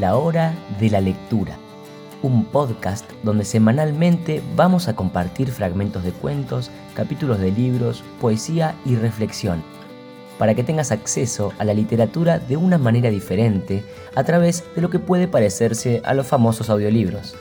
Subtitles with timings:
[0.00, 1.58] La Hora de la Lectura,
[2.22, 8.96] un podcast donde semanalmente vamos a compartir fragmentos de cuentos, capítulos de libros, poesía y
[8.96, 9.62] reflexión,
[10.38, 13.84] para que tengas acceso a la literatura de una manera diferente
[14.14, 17.36] a través de lo que puede parecerse a los famosos audiolibros.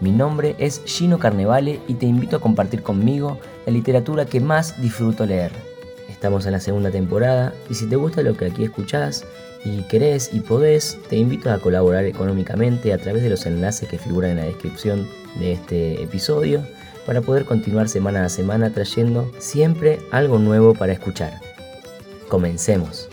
[0.00, 4.80] Mi nombre es Gino Carnevale y te invito a compartir conmigo la literatura que más
[4.80, 5.50] disfruto leer.
[6.08, 9.26] Estamos en la segunda temporada y si te gusta lo que aquí escuchás
[9.64, 13.98] y querés y podés, te invito a colaborar económicamente a través de los enlaces que
[13.98, 16.62] figuran en la descripción de este episodio
[17.06, 21.40] para poder continuar semana a semana trayendo siempre algo nuevo para escuchar.
[22.28, 23.08] Comencemos.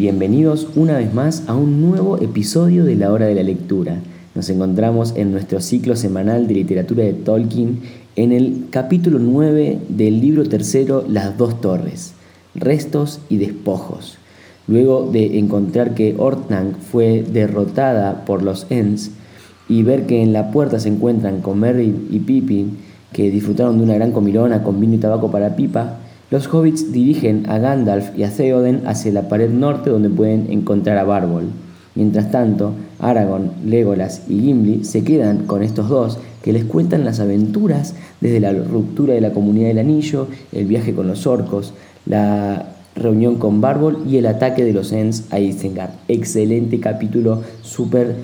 [0.00, 3.98] Bienvenidos una vez más a un nuevo episodio de la hora de la lectura.
[4.34, 7.80] Nos encontramos en nuestro ciclo semanal de literatura de Tolkien
[8.16, 12.14] en el capítulo 9 del libro tercero Las dos torres,
[12.54, 14.16] restos y despojos.
[14.66, 19.10] Luego de encontrar que Ortnang fue derrotada por los Ents
[19.68, 22.78] y ver que en la puerta se encuentran con Merry y Pippin,
[23.12, 25.98] que disfrutaron de una gran comilona con vino y tabaco para pipa,
[26.30, 30.96] los hobbits dirigen a Gandalf y a Theoden hacia la pared norte donde pueden encontrar
[30.96, 31.46] a Barbol.
[31.96, 37.18] Mientras tanto, Aragorn, Legolas y Gimli se quedan con estos dos que les cuentan las
[37.18, 41.74] aventuras desde la ruptura de la comunidad del anillo, el viaje con los orcos,
[42.06, 45.90] la reunión con Barbol y el ataque de los Ents a Isengard.
[46.06, 48.14] Excelente capítulo, súper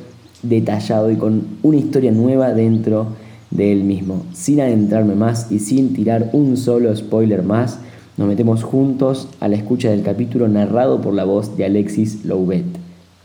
[0.43, 3.09] detallado y con una historia nueva dentro
[3.51, 4.25] de él mismo.
[4.33, 7.81] Sin adentrarme más y sin tirar un solo spoiler más,
[8.17, 12.65] nos metemos juntos a la escucha del capítulo narrado por la voz de Alexis Louvet.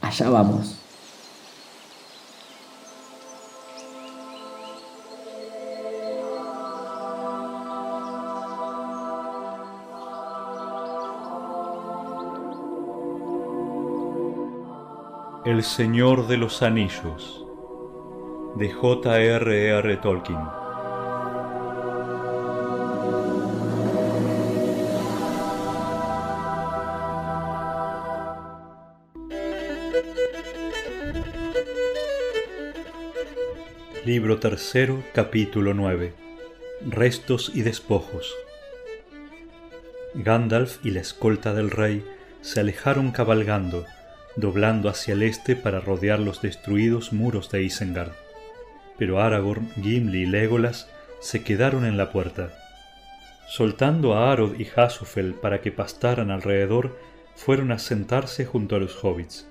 [0.02, 0.78] Allá vamos.
[15.46, 17.46] El Señor de los Anillos
[18.56, 19.97] de J.R.R.
[19.97, 20.61] Tolkien
[34.03, 36.16] Libro tercero, capítulo 9.
[36.89, 38.34] Restos y despojos.
[40.16, 42.03] Gandalf y la escolta del rey
[42.41, 43.85] se alejaron cabalgando,
[44.35, 48.13] doblando hacia el este para rodear los destruidos muros de Isengard.
[48.97, 50.89] Pero Aragorn, Gimli y Legolas
[51.19, 52.51] se quedaron en la puerta.
[53.50, 56.97] Soltando a Arod y Hasufel para que pastaran alrededor,
[57.35, 59.47] fueron a sentarse junto a los hobbits.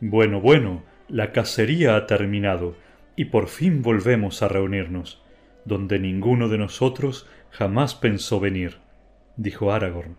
[0.00, 2.76] Bueno, bueno, la cacería ha terminado
[3.16, 5.22] y por fin volvemos a reunirnos,
[5.64, 8.76] donde ninguno de nosotros jamás pensó venir,
[9.36, 10.18] dijo Aragorn.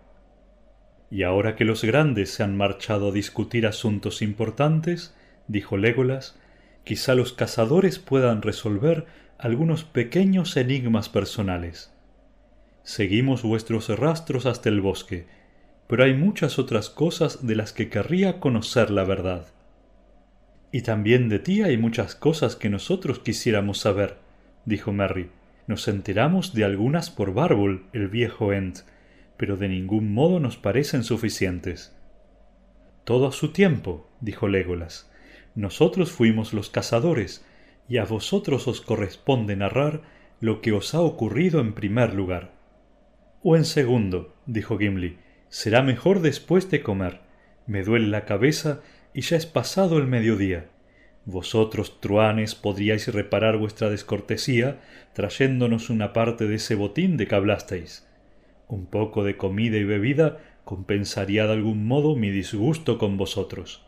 [1.12, 5.16] Y ahora que los grandes se han marchado a discutir asuntos importantes,
[5.48, 6.40] dijo Legolas,
[6.84, 9.06] quizá los cazadores puedan resolver
[9.38, 11.94] algunos pequeños enigmas personales.
[12.82, 15.28] Seguimos vuestros rastros hasta el bosque,
[15.88, 19.48] pero hay muchas otras cosas de las que querría conocer la verdad.
[20.72, 24.18] Y también de ti hay muchas cosas que nosotros quisiéramos saber,
[24.66, 25.32] dijo Merry.
[25.68, 28.80] Nos enteramos de algunas por Barbol, el viejo Ent,
[29.38, 31.96] pero de ningún modo nos parecen suficientes.
[33.04, 35.12] Todo a su tiempo, dijo Legolas.
[35.56, 37.46] Nosotros fuimos los cazadores,
[37.88, 40.02] y a vosotros os corresponde narrar
[40.40, 42.52] lo que os ha ocurrido en primer lugar.
[43.42, 47.22] O en segundo, dijo Gimli, será mejor después de comer.
[47.66, 48.82] Me duele la cabeza
[49.14, 50.68] y ya es pasado el mediodía.
[51.26, 54.80] Vosotros, truanes, podríais reparar vuestra descortesía
[55.14, 58.08] trayéndonos una parte de ese botín de que hablasteis.
[58.68, 63.86] Un poco de comida y bebida compensaría de algún modo mi disgusto con vosotros.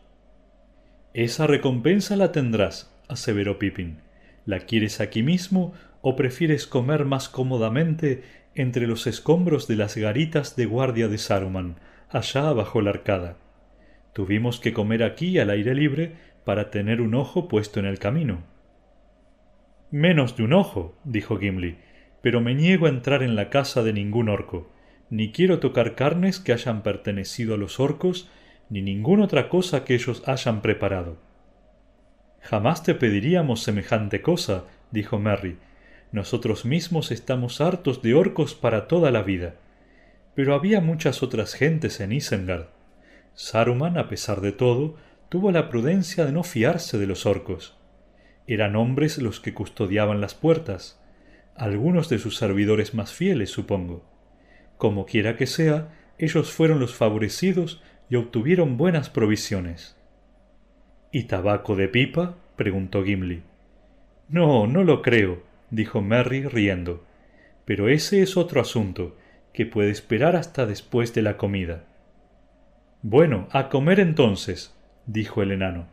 [1.14, 3.98] Esa recompensa la tendrás, aseveró Pippin.
[4.46, 8.22] ¿La quieres aquí mismo o prefieres comer más cómodamente
[8.54, 11.76] entre los escombros de las garitas de guardia de Saruman,
[12.10, 13.36] allá bajo la arcada?
[14.12, 16.12] Tuvimos que comer aquí al aire libre
[16.44, 18.42] para tener un ojo puesto en el camino.
[19.90, 21.78] Menos de un ojo, dijo Gimli,
[22.20, 24.70] pero me niego a entrar en la casa de ningún orco,
[25.10, 28.30] ni quiero tocar carnes que hayan pertenecido a los orcos,
[28.68, 31.16] ni ninguna otra cosa que ellos hayan preparado.
[32.40, 35.58] Jamás te pediríamos semejante cosa, dijo Merry.
[36.10, 39.54] Nosotros mismos estamos hartos de orcos para toda la vida.
[40.34, 42.66] Pero había muchas otras gentes en Isengard
[43.34, 44.96] Saruman, a pesar de todo,
[45.28, 47.78] tuvo la prudencia de no fiarse de los orcos.
[48.46, 51.00] Eran hombres los que custodiaban las puertas,
[51.54, 54.04] algunos de sus servidores más fieles, supongo.
[54.78, 55.88] Como quiera que sea,
[56.18, 59.96] ellos fueron los favorecidos y obtuvieron buenas provisiones.
[61.10, 62.36] ¿Y tabaco de pipa?
[62.56, 63.42] preguntó Gimli.
[64.28, 67.04] No, no lo creo, dijo Merry riendo.
[67.64, 69.16] Pero ese es otro asunto,
[69.52, 71.84] que puede esperar hasta después de la comida.
[73.04, 74.72] Bueno, a comer entonces,
[75.06, 75.88] dijo el enano.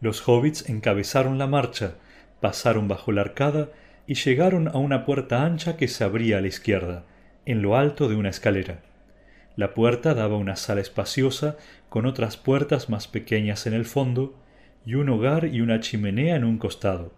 [0.00, 1.96] Los hobbits encabezaron la marcha,
[2.40, 3.68] pasaron bajo la arcada
[4.06, 7.04] y llegaron a una puerta ancha que se abría a la izquierda,
[7.44, 8.80] en lo alto de una escalera.
[9.56, 11.58] La puerta daba una sala espaciosa,
[11.90, 14.40] con otras puertas más pequeñas en el fondo,
[14.86, 17.12] y un hogar y una chimenea en un costado.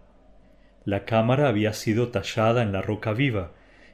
[0.83, 3.53] La cámara había sido tallada en la roca viva,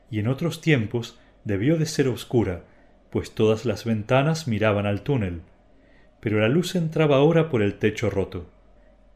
[0.10, 2.64] y en otros tiempos debió de ser oscura,
[3.10, 5.42] pues todas las ventanas miraban al túnel.
[6.20, 8.48] Pero la luz entraba ahora por el techo roto.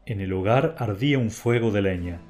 [0.06, 2.20] En el hogar ardía un fuego de leña.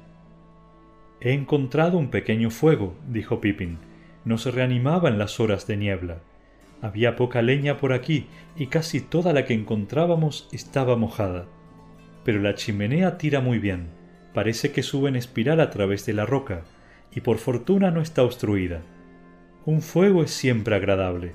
[1.21, 3.79] He encontrado un pequeño fuego, dijo Pippin.
[4.25, 6.17] No se reanimaba en las horas de niebla.
[6.81, 11.45] Había poca leña por aquí y casi toda la que encontrábamos estaba mojada.
[12.23, 13.87] Pero la chimenea tira muy bien.
[14.33, 16.63] Parece que sube en espiral a través de la roca,
[17.11, 18.81] y por fortuna no está obstruida.
[19.65, 21.33] Un fuego es siempre agradable.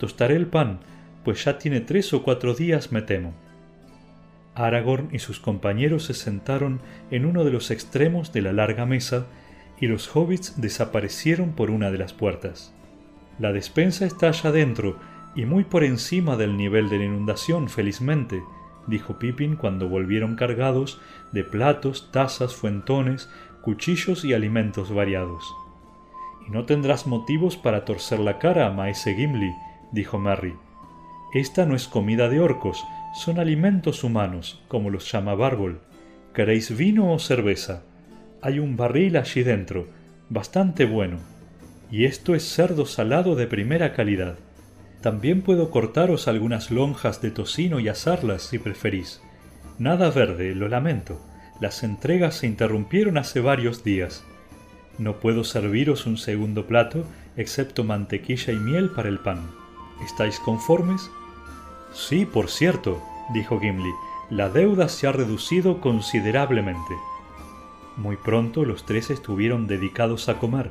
[0.00, 0.80] Tostaré el pan,
[1.24, 3.34] pues ya tiene tres o cuatro días, me temo.
[4.54, 6.80] Aragorn y sus compañeros se sentaron
[7.10, 9.26] en uno de los extremos de la larga mesa
[9.78, 12.74] y los hobbits desaparecieron por una de las puertas.
[13.38, 14.96] La despensa está allá dentro
[15.36, 18.42] y muy por encima del nivel de la inundación, felizmente,
[18.86, 20.98] dijo Pippin cuando volvieron cargados
[21.30, 23.28] de platos, tazas, fuentones,
[23.60, 25.44] cuchillos y alimentos variados.
[26.48, 29.52] Y no tendrás motivos para torcer la cara, maese Gimli,
[29.92, 30.54] dijo Merry.
[31.32, 32.84] Esta no es comida de orcos,
[33.14, 35.80] son alimentos humanos, como los llama Bárbol.
[36.34, 37.82] ¿Queréis vino o cerveza?
[38.42, 39.88] Hay un barril allí dentro,
[40.28, 41.18] bastante bueno.
[41.90, 44.36] Y esto es cerdo salado de primera calidad.
[45.02, 49.20] También puedo cortaros algunas lonjas de tocino y asarlas si preferís.
[49.78, 51.20] Nada verde, lo lamento.
[51.60, 54.24] Las entregas se interrumpieron hace varios días.
[54.98, 57.04] No puedo serviros un segundo plato
[57.36, 59.59] excepto mantequilla y miel para el pan.
[60.04, 61.10] ¿Estáis conformes?
[61.92, 63.02] Sí, por cierto,
[63.34, 63.92] dijo Gimli,
[64.30, 66.94] la deuda se ha reducido considerablemente.
[67.96, 70.70] Muy pronto los tres estuvieron dedicados a comer,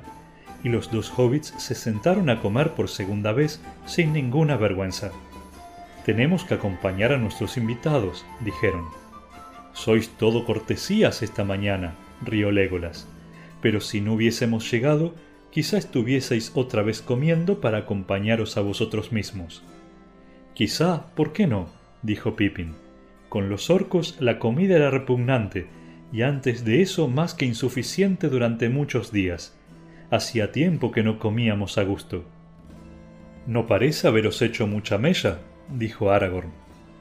[0.64, 5.12] y los dos hobbits se sentaron a comer por segunda vez sin ninguna vergüenza.
[6.06, 8.86] Tenemos que acompañar a nuestros invitados, dijeron.
[9.74, 13.08] Sois todo cortesías esta mañana, rió Legolas.
[13.62, 15.14] Pero si no hubiésemos llegado,
[15.52, 19.64] quizá estuvieseis otra vez comiendo para acompañaros a vosotros mismos.
[20.54, 21.70] Quizá, ¿por qué no?
[22.02, 22.76] dijo Pippin.
[23.30, 25.68] Con los orcos la comida era repugnante,
[26.12, 29.56] y antes de eso más que insuficiente durante muchos días.
[30.10, 32.24] Hacía tiempo que no comíamos a gusto.
[33.46, 36.52] No parece haberos hecho mucha mella, dijo Aragorn.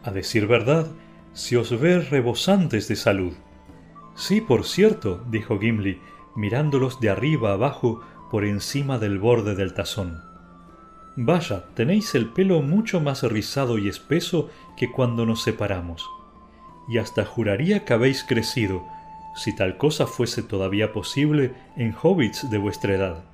[0.03, 0.87] A decir verdad,
[1.33, 3.33] si os ve rebosantes de salud.
[4.15, 6.01] Sí, por cierto, dijo Gimli,
[6.37, 10.23] mirándolos de arriba abajo por encima del borde del tazón.
[11.17, 16.09] Vaya, tenéis el pelo mucho más rizado y espeso que cuando nos separamos.
[16.89, 18.87] Y hasta juraría que habéis crecido,
[19.35, 23.25] si tal cosa fuese todavía posible en hobbits de vuestra edad.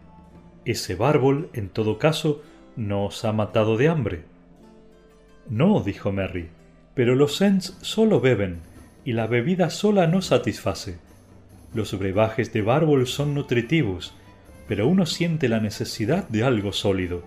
[0.65, 2.43] Ese bárbol, en todo caso,
[2.77, 4.25] no os ha matado de hambre.
[5.49, 6.49] No, dijo Merry,
[6.95, 8.61] pero los Ents solo beben,
[9.05, 10.99] y la bebida sola no satisface.
[11.75, 14.15] Los brebajes de bárbol son nutritivos,
[14.69, 17.23] pero uno siente la necesidad de algo sólido,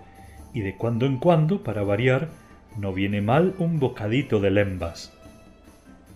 [0.52, 2.28] y de cuando en cuando, para variar,
[2.76, 5.12] no viene mal un bocadito de lembas.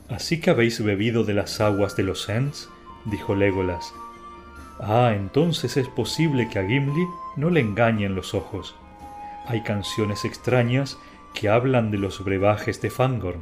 [0.08, 2.68] ¿Así que habéis bebido de las aguas de los Ents?
[3.04, 3.94] dijo Legolas.
[4.78, 8.74] Ah, entonces es posible que a Gimli no le engañen los ojos.
[9.46, 10.98] Hay canciones extrañas
[11.34, 13.40] que hablan de los brebajes de Fangorn.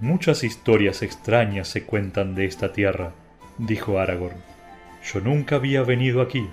[0.00, 3.12] Muchas historias extrañas se cuentan de esta tierra,
[3.58, 4.51] dijo Aragorn.
[5.04, 6.48] Yo nunca había venido aquí.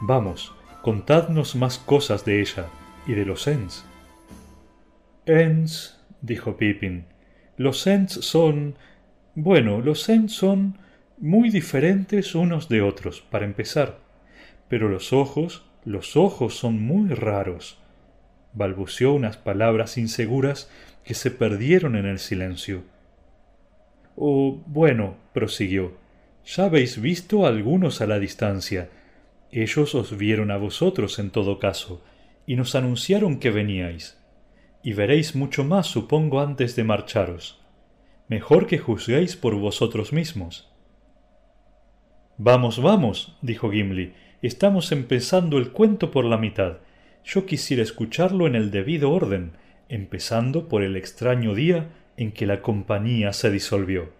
[0.00, 2.66] Vamos, contadnos más cosas de ella
[3.06, 3.84] y de los Ents.
[5.24, 7.06] Ents, dijo Pippin,
[7.56, 8.76] los Ents son...
[9.34, 10.78] Bueno, los Ents son
[11.18, 13.98] muy diferentes unos de otros, para empezar.
[14.68, 17.78] Pero los ojos, los ojos son muy raros.
[18.52, 20.70] Balbuceó unas palabras inseguras
[21.04, 22.82] que se perdieron en el silencio.
[24.16, 25.92] Oh, bueno, prosiguió,
[26.46, 28.88] ya habéis visto algunos a la distancia,
[29.50, 32.04] ellos os vieron a vosotros en todo caso,
[32.46, 34.22] y nos anunciaron que veníais.
[34.82, 37.60] y veréis mucho más, supongo, antes de marcharos.
[38.28, 40.72] Mejor que juzguéis por vosotros mismos.
[42.38, 44.12] Vamos, vamos, dijo Gimli,
[44.42, 46.78] estamos empezando el cuento por la mitad.
[47.24, 49.54] Yo quisiera escucharlo en el debido orden,
[49.88, 54.15] empezando por el extraño día en que la compañía se disolvió.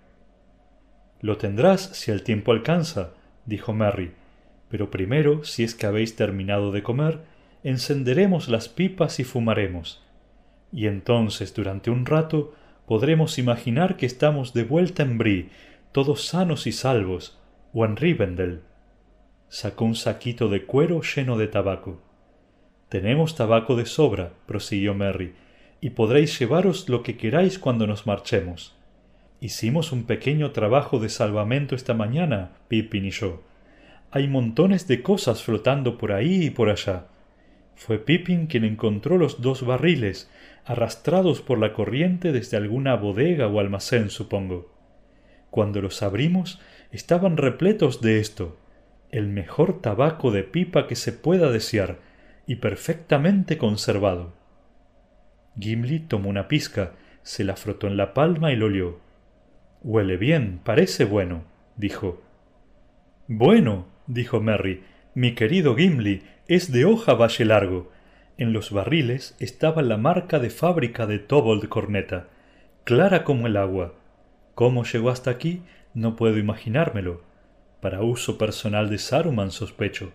[1.26, 3.10] Lo tendrás si el tiempo alcanza,
[3.46, 4.12] dijo Merry,
[4.68, 7.22] pero primero, si es que habéis terminado de comer,
[7.64, 10.04] encenderemos las pipas y fumaremos.
[10.70, 12.54] Y entonces, durante un rato,
[12.86, 15.48] podremos imaginar que estamos de vuelta en Brie,
[15.90, 17.40] todos sanos y salvos,
[17.72, 18.60] o en Rivendell.
[19.48, 22.00] Sacó un saquito de cuero lleno de tabaco.
[22.88, 25.34] Tenemos tabaco de sobra, prosiguió Merry,
[25.80, 28.75] y podréis llevaros lo que queráis cuando nos marchemos.
[29.40, 33.42] Hicimos un pequeño trabajo de salvamento esta mañana, Pippin y yo.
[34.10, 37.08] Hay montones de cosas flotando por ahí y por allá.
[37.74, 40.30] Fue Pippin quien encontró los dos barriles,
[40.64, 44.74] arrastrados por la corriente desde alguna bodega o almacén, supongo.
[45.50, 46.58] Cuando los abrimos,
[46.90, 48.58] estaban repletos de esto,
[49.10, 51.98] el mejor tabaco de pipa que se pueda desear,
[52.46, 54.34] y perfectamente conservado.
[55.58, 59.05] Gimli tomó una pizca, se la frotó en la palma y lo olió.
[59.82, 61.44] Huele bien, parece bueno,
[61.76, 62.22] dijo.
[63.28, 64.82] Bueno, dijo Merry,
[65.14, 67.90] mi querido Gimli, es de hoja valle largo.
[68.38, 72.28] En los barriles estaba la marca de fábrica de Tobold Corneta,
[72.84, 73.94] clara como el agua.
[74.54, 75.62] ¿Cómo llegó hasta aquí?
[75.94, 77.22] No puedo imaginármelo.
[77.80, 80.12] Para uso personal de Saruman sospecho.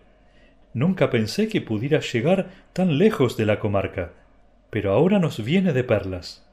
[0.74, 4.14] Nunca pensé que pudiera llegar tan lejos de la comarca,
[4.70, 6.48] pero ahora nos viene de perlas.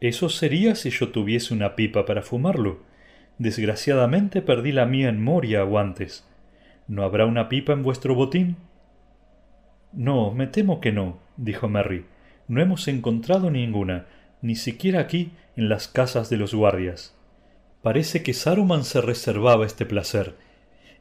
[0.00, 2.80] Eso sería si yo tuviese una pipa para fumarlo.
[3.38, 6.28] Desgraciadamente perdí la mía en Moria o antes.
[6.86, 8.56] ¿No habrá una pipa en vuestro botín?
[9.92, 12.04] No, me temo que no, dijo Merry.
[12.48, 14.06] No hemos encontrado ninguna,
[14.42, 17.16] ni siquiera aquí en las casas de los guardias.
[17.82, 20.34] Parece que Saruman se reservaba este placer,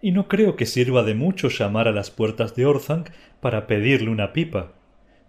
[0.01, 3.09] y no creo que sirva de mucho llamar a las puertas de Orthanc
[3.41, 4.73] para pedirle una pipa.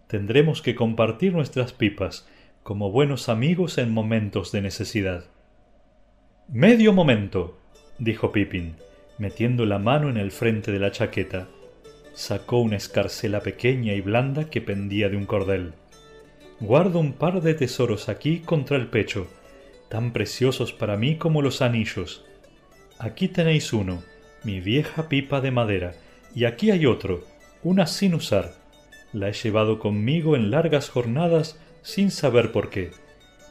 [0.09, 2.29] Tendremos que compartir nuestras pipas,
[2.65, 5.27] como buenos amigos en momentos de necesidad.
[6.49, 7.61] Medio momento,
[7.99, 8.75] dijo Pippin
[9.19, 11.47] metiendo la mano en el frente de la chaqueta.
[12.15, 15.75] Sacó una escarcela pequeña y blanda que pendía de un cordel.
[16.61, 19.29] Guardo un par de tesoros aquí contra el pecho,
[19.89, 22.25] tan preciosos para mí como los anillos.
[22.99, 24.03] Aquí tenéis uno,
[24.45, 25.93] mi vieja pipa de madera,
[26.35, 27.25] y aquí hay otro,
[27.63, 28.53] una sin usar.
[29.13, 32.91] La he llevado conmigo en largas jornadas sin saber por qué.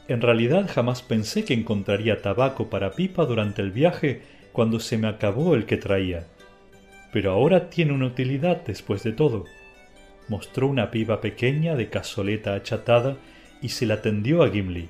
[0.08, 4.20] En realidad jamás pensé que encontraría tabaco para pipa durante el viaje
[4.52, 6.26] cuando se me acabó el que traía.
[7.12, 9.44] Pero ahora tiene una utilidad después de todo.
[10.28, 13.16] Mostró una piba pequeña de cazoleta achatada
[13.62, 14.88] y se la tendió a Gimli.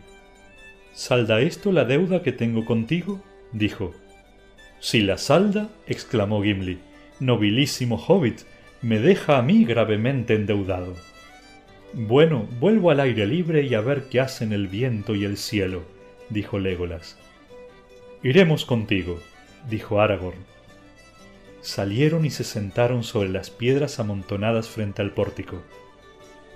[0.94, 3.22] ¿Salda esto la deuda que tengo contigo?
[3.52, 3.94] dijo.
[4.80, 6.78] Si la salda, exclamó Gimli,
[7.20, 8.40] nobilísimo hobbit,
[8.80, 10.94] me deja a mí gravemente endeudado.
[11.96, 15.84] Bueno, vuelvo al aire libre y a ver qué hacen el viento y el cielo,
[16.28, 17.16] dijo Legolas.
[18.20, 19.20] Iremos contigo,
[19.70, 20.44] dijo Aragorn.
[21.60, 25.62] Salieron y se sentaron sobre las piedras amontonadas frente al pórtico.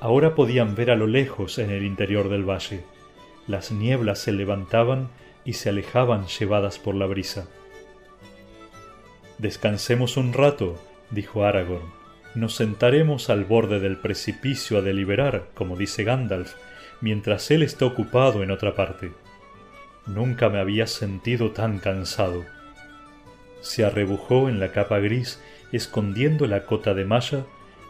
[0.01, 2.83] Ahora podían ver a lo lejos en el interior del valle.
[3.47, 5.09] Las nieblas se levantaban
[5.45, 7.47] y se alejaban llevadas por la brisa.
[9.39, 11.98] Descansemos un rato, dijo Aragorn.
[12.35, 16.55] Nos sentaremos al borde del precipicio a deliberar, como dice Gandalf,
[17.01, 19.13] mientras él está ocupado en otra parte.
[20.07, 22.45] Nunca me había sentido tan cansado
[23.61, 25.41] se arrebujó en la capa gris
[25.73, 27.45] escondiendo la cota de malla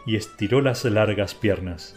[0.05, 1.95] y estiró las largas piernas.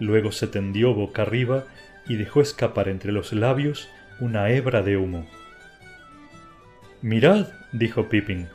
[0.00, 1.64] Luego se tendió boca arriba
[2.06, 3.88] y dejó escapar entre los labios
[4.20, 5.26] una hebra de humo.
[7.00, 8.48] Mirad, dijo Pippin,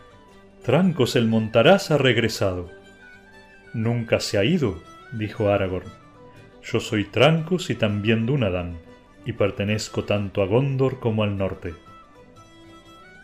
[0.64, 2.70] Trancos el Montaraz ha regresado.
[3.74, 5.88] Nunca se ha ido, dijo Aragorn.
[6.64, 8.78] Yo soy Trancos y también Dunadan,
[9.26, 11.74] y pertenezco tanto a Gondor como al norte.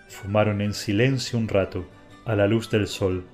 [0.07, 1.85] Fumaron en silencio un rato,
[2.25, 3.25] a la luz del sol.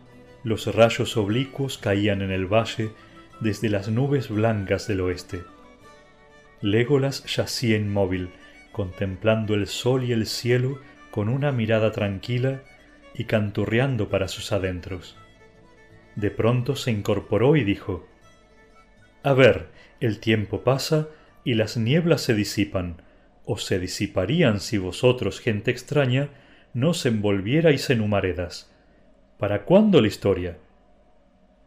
[0.44, 2.92] Los rayos oblicuos caían en el valle
[3.40, 5.44] desde las nubes blancas del oeste.
[6.62, 8.30] Legolas yacía inmóvil,
[8.72, 10.80] contemplando el sol y el cielo
[11.12, 12.62] con una mirada tranquila
[13.14, 15.18] y canturreando para sus adentros.
[16.16, 18.08] De pronto se incorporó y dijo
[19.24, 19.70] A ver,
[20.00, 21.08] el tiempo pasa
[21.44, 23.02] y las nieblas se disipan,
[23.46, 26.30] o se disiparían si vosotros, gente extraña,
[26.74, 28.72] no se envolvierais en humaredas.
[29.38, 30.58] ¿Para cuándo la historia?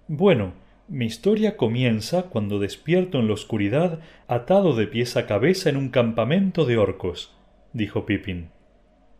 [0.06, 0.54] Bueno,
[0.90, 5.90] Mi historia comienza cuando despierto en la oscuridad atado de pies a cabeza en un
[5.90, 7.36] campamento de orcos,
[7.74, 8.48] dijo Pippin.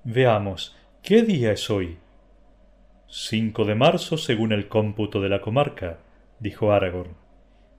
[0.03, 1.99] Veamos, ¿qué día es hoy?
[3.11, 5.99] Cinco de marzo según el cómputo de la comarca,
[6.41, 7.15] dijo Aragorn.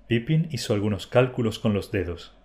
[0.08, 2.36] Pippin hizo algunos cálculos con los dedos.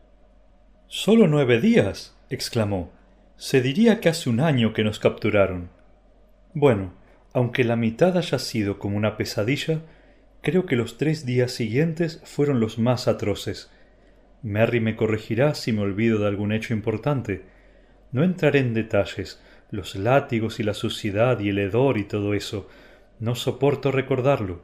[0.86, 2.14] Solo nueve días.
[2.28, 2.92] exclamó.
[3.36, 5.70] Se diría que hace un año que nos capturaron.
[6.52, 6.92] Bueno,
[7.32, 9.80] aunque la mitad haya sido como una pesadilla,
[10.42, 13.70] creo que los tres días siguientes fueron los más atroces.
[14.42, 17.44] Merry me corregirá si me olvido de algún hecho importante.
[18.12, 19.40] No entraré en detalles,
[19.74, 22.68] los látigos y la suciedad y el hedor y todo eso.
[23.18, 24.62] No soporto recordarlo.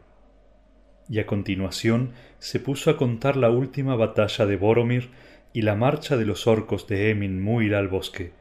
[1.08, 5.10] Y a continuación se puso a contar la última batalla de Boromir
[5.52, 8.32] y la marcha de los orcos de Emin Muir al bosque.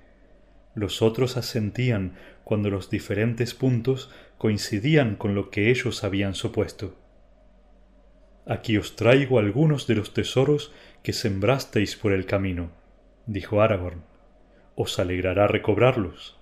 [0.75, 6.95] Los otros asentían cuando los diferentes puntos coincidían con lo que ellos habían supuesto.
[8.45, 10.71] Aquí os traigo algunos de los tesoros
[11.03, 12.71] que sembrasteis por el camino,
[13.25, 14.03] dijo Aragorn.
[14.75, 16.38] Os alegrará recobrarlos.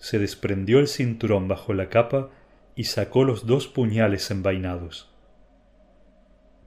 [0.00, 2.30] Se desprendió el cinturón bajo la capa
[2.74, 5.14] y sacó los dos puñales envainados.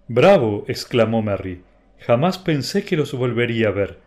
[0.08, 0.64] Bravo.
[0.68, 1.64] exclamó Merry.
[1.98, 4.00] Jamás pensé que los volvería a ver.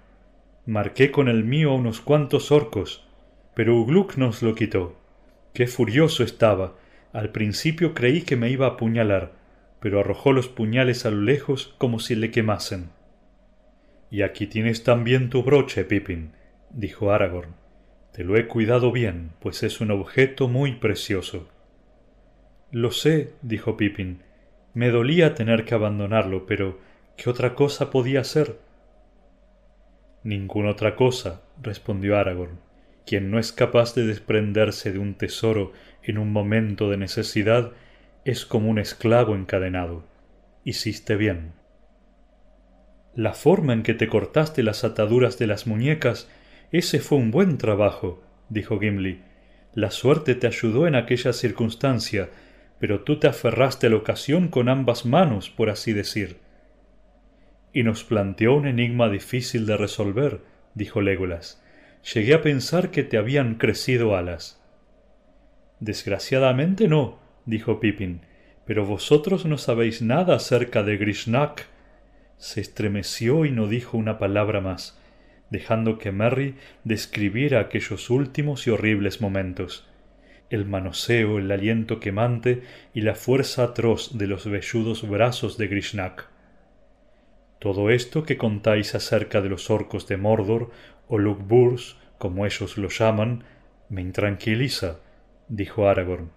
[0.64, 3.06] Marqué con el mío unos cuantos orcos,
[3.54, 4.96] pero Ugluk nos lo quitó.
[5.52, 6.74] Qué furioso estaba.
[7.12, 9.32] Al principio creí que me iba a apuñalar,
[9.80, 12.90] pero arrojó los puñales a lo lejos como si le quemasen.
[14.10, 16.32] Y aquí tienes también tu broche, Pippin,
[16.70, 17.65] dijo Aragorn.
[18.16, 21.50] Te lo he cuidado bien, pues es un objeto muy precioso.
[22.70, 24.22] Lo sé, dijo Pippin.
[24.72, 26.78] Me dolía tener que abandonarlo, pero
[27.18, 28.58] ¿qué otra cosa podía hacer?
[30.22, 32.58] Ninguna otra cosa, respondió Aragorn.
[33.04, 37.72] Quien no es capaz de desprenderse de un tesoro en un momento de necesidad
[38.24, 40.04] es como un esclavo encadenado.
[40.64, 41.52] Hiciste bien.
[43.14, 46.30] La forma en que te cortaste las ataduras de las muñecas,
[46.78, 49.22] ese fue un buen trabajo, dijo Gimli.
[49.74, 52.30] La suerte te ayudó en aquella circunstancia,
[52.78, 56.38] pero tú te aferraste a la ocasión con ambas manos, por así decir
[57.76, 60.40] y nos planteó un enigma difícil de resolver,
[60.72, 61.62] dijo Legolas.
[62.14, 64.58] Llegué a pensar que te habían crecido alas.
[65.78, 68.22] Desgraciadamente no, dijo Pippin,
[68.64, 71.66] pero vosotros no sabéis nada acerca de Grishnak.
[72.38, 74.98] Se estremeció y no dijo una palabra más,
[75.50, 76.54] dejando que Merry
[76.84, 79.88] describiera aquellos últimos y horribles momentos.
[80.50, 82.62] El manoseo, el aliento quemante
[82.94, 86.28] y la fuerza atroz de los velludos brazos de Grishnak.
[87.58, 90.70] Todo esto que contáis acerca de los orcos de Mordor
[91.08, 93.44] o Lugburs, como ellos lo llaman,
[93.88, 95.00] me intranquiliza,
[95.48, 96.30] dijo Aragorn.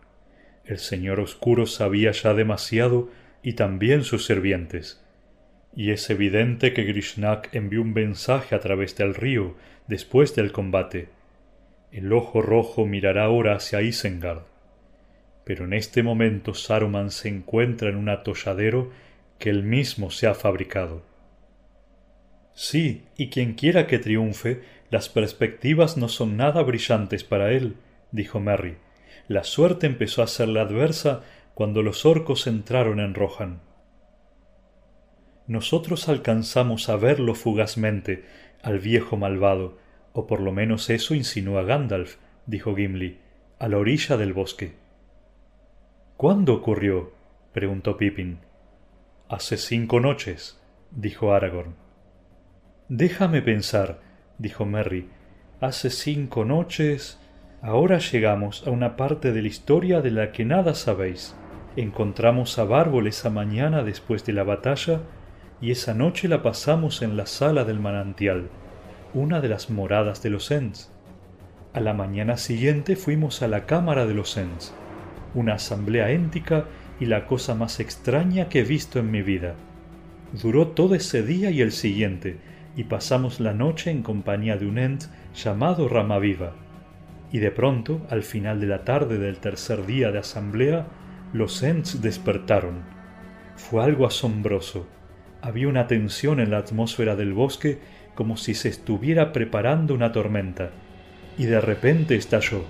[0.65, 3.09] El señor oscuro sabía ya demasiado
[3.41, 5.03] y también sus sirvientes.
[5.75, 9.55] Y es evidente que Grishnak envió un mensaje a través del río
[9.87, 11.09] después del combate.
[11.91, 14.43] El ojo rojo mirará ahora hacia Isengard.
[15.43, 18.91] Pero en este momento Saruman se encuentra en un atolladero
[19.39, 21.01] que él mismo se ha fabricado.
[22.53, 27.77] Sí, y quien quiera que triunfe, las perspectivas no son nada brillantes para él,
[28.11, 28.77] dijo Merry.
[29.27, 33.61] La suerte empezó a serle adversa cuando los orcos entraron en Rohan.
[35.49, 38.23] Nosotros alcanzamos a verlo fugazmente,
[38.61, 39.79] al viejo malvado,
[40.13, 43.17] o por lo menos eso insinúa Gandalf, dijo Gimli,
[43.57, 44.75] a la orilla del bosque.
[46.17, 47.13] ¿Cuándo ocurrió?
[47.51, 48.37] preguntó Pippin.
[49.27, 51.73] Hace cinco noches, dijo Aragorn.
[52.87, 54.01] Déjame pensar,
[54.37, 55.09] dijo Merry.
[55.61, 57.19] Hace cinco noches.
[57.63, 61.35] Ahora llegamos a una parte de la historia de la que nada sabéis.
[61.75, 65.01] Encontramos a Bárbol esa mañana después de la batalla,
[65.61, 68.49] y esa noche la pasamos en la sala del manantial,
[69.13, 70.91] una de las moradas de los Ents.
[71.73, 74.73] A la mañana siguiente fuimos a la cámara de los Ents,
[75.33, 76.65] una asamblea éntica
[76.99, 79.55] y la cosa más extraña que he visto en mi vida.
[80.41, 82.37] Duró todo ese día y el siguiente,
[82.75, 86.53] y pasamos la noche en compañía de un Ent llamado Ramaviva.
[87.31, 90.87] Y de pronto, al final de la tarde del tercer día de asamblea,
[91.33, 92.83] los Ents despertaron.
[93.55, 94.87] Fue algo asombroso.
[95.41, 97.79] Había una tensión en la atmósfera del bosque
[98.15, 100.71] como si se estuviera preparando una tormenta.
[101.37, 102.63] Y de repente estalló.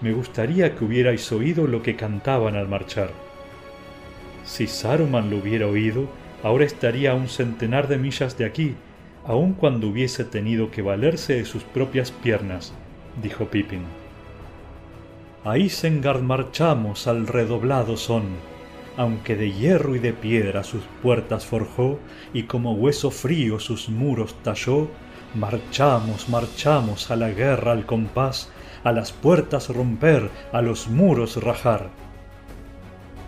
[0.00, 3.10] Me gustaría que hubierais oído lo que cantaban al marchar.
[4.44, 6.08] Si Saruman lo hubiera oído,
[6.42, 8.74] ahora estaría a un centenar de millas de aquí,
[9.24, 12.74] aun cuando hubiese tenido que valerse de sus propias piernas,
[13.22, 13.84] dijo Pippin.
[15.44, 18.24] A Isengard marchamos al redoblado son,
[18.96, 21.98] aunque de hierro y de piedra sus puertas forjó,
[22.32, 24.88] y como hueso frío sus muros talló,
[25.34, 28.50] marchamos, marchamos a la guerra al compás,
[28.84, 31.90] a las puertas romper, a los muros rajar.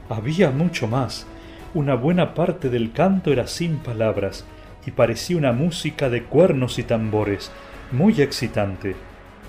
[0.08, 1.26] Había mucho más.
[1.74, 4.44] Una buena parte del canto era sin palabras,
[4.86, 7.50] y parecía una música de cuernos y tambores,
[7.90, 8.94] muy excitante.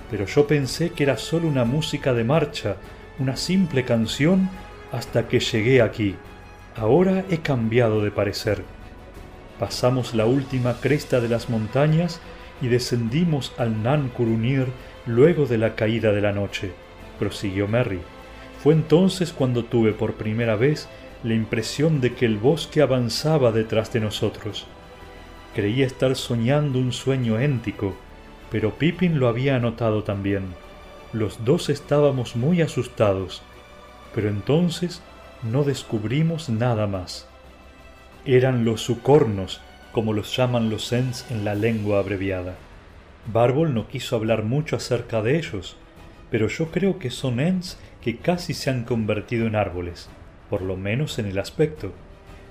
[0.10, 2.78] Pero yo pensé que era sólo una música de marcha,
[3.20, 4.50] una simple canción
[4.92, 6.16] hasta que llegué aquí.
[6.76, 8.64] Ahora he cambiado de parecer.
[9.60, 12.22] Pasamos la última cresta de las montañas
[12.62, 14.68] y descendimos al Nan Curunir
[15.06, 16.72] luego de la caída de la noche,
[17.18, 18.00] prosiguió Merry.
[18.62, 20.88] Fue entonces cuando tuve por primera vez
[21.24, 24.68] la impresión de que el bosque avanzaba detrás de nosotros.
[25.56, 27.96] Creía estar soñando un sueño éntico,
[28.52, 30.46] pero Pippin lo había notado también.
[31.14, 33.42] Los dos estábamos muy asustados,
[34.14, 35.02] pero entonces
[35.44, 37.28] no descubrimos nada más.
[38.26, 42.56] Eran los sucornos, como los llaman los Ents en la lengua abreviada.
[43.32, 45.76] Bárbol no quiso hablar mucho acerca de ellos,
[46.30, 50.10] pero yo creo que son Ents que casi se han convertido en árboles,
[50.50, 51.94] por lo menos en el aspecto.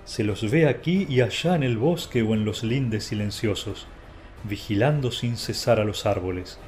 [0.04, 3.86] Se los ve aquí y allá en el bosque o en los lindes silenciosos,
[4.44, 6.58] vigilando sin cesar a los árboles.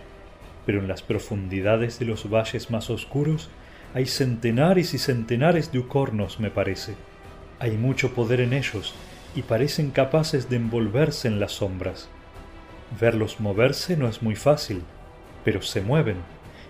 [0.67, 3.49] Pero en las profundidades de los valles más oscuros
[3.95, 6.95] hay centenares y centenares de ucornos, me parece.
[7.59, 8.95] Hay mucho poder en ellos
[9.35, 12.09] y parecen capaces de envolverse en las sombras.
[13.01, 14.83] Verlos moverse no es muy fácil,
[15.45, 16.17] pero se mueven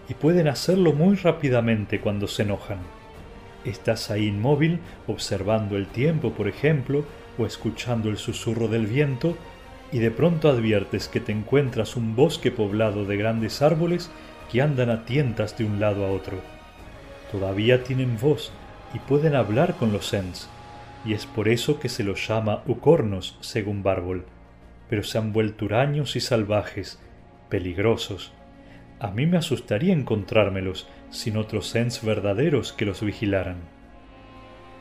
[0.08, 2.78] y pueden hacerlo muy rápidamente cuando se enojan.
[3.64, 7.04] Estás ahí inmóvil observando el tiempo, por ejemplo,
[7.36, 9.36] o escuchando el susurro del viento,
[9.90, 14.10] y de pronto adviertes que te encuentras un bosque poblado de grandes árboles
[14.50, 16.57] que andan a tientas de un lado a otro
[17.30, 18.52] todavía tienen voz
[18.94, 20.48] y pueden hablar con los Ents,
[21.04, 24.24] y es por eso que se los llama Ucornos, según Bárbol,
[24.88, 26.98] pero se han vuelto huraños y salvajes,
[27.48, 28.32] peligrosos.
[29.00, 33.58] A mí me asustaría encontrármelos sin otros Ents verdaderos que los vigilaran.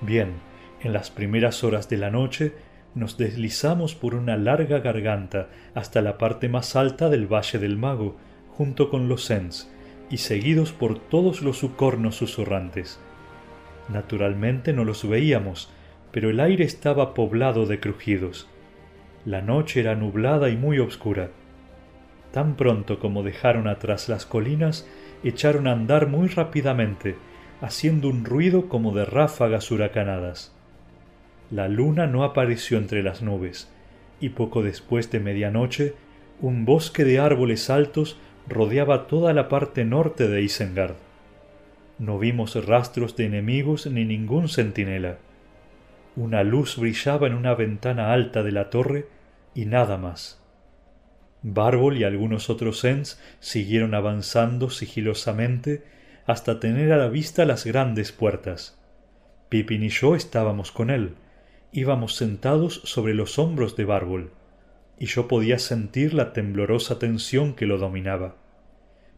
[0.02, 0.34] Bien,
[0.82, 2.54] en las primeras horas de la noche
[2.96, 8.18] nos deslizamos por una larga garganta hasta la parte más alta del Valle del Mago,
[8.50, 9.72] junto con los Ents,
[10.10, 13.00] y seguidos por todos los sucornos susurrantes.
[13.90, 15.70] Naturalmente no los veíamos,
[16.12, 18.48] pero el aire estaba poblado de crujidos.
[19.26, 21.30] La noche era nublada y muy oscura.
[22.32, 24.88] Tan pronto como dejaron atrás las colinas,
[25.24, 27.16] echaron a andar muy rápidamente,
[27.62, 30.54] haciendo un ruido como de ráfagas huracanadas.
[31.50, 33.72] La luna no apareció entre las nubes,
[34.20, 35.94] y poco después de medianoche,
[36.42, 40.96] un bosque de árboles altos rodeaba toda la parte norte de Isengard.
[42.00, 45.18] No vimos rastros de enemigos ni ningún centinela.
[46.16, 49.08] Una luz brillaba en una ventana alta de la torre
[49.54, 50.42] y nada más.
[51.44, 55.84] Bárbol y algunos otros Ents siguieron avanzando sigilosamente
[56.26, 58.80] hasta tener a la vista las grandes puertas.
[59.50, 61.16] Pippin y yo estábamos con él.
[61.72, 64.32] Íbamos sentados sobre los hombros de Bárbol
[65.00, 68.36] y yo podía sentir la temblorosa tensión que lo dominaba.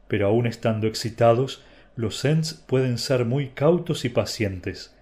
[0.08, 1.64] Pero aun estando excitados,
[1.96, 4.96] los Ents pueden ser muy cautos y pacientes,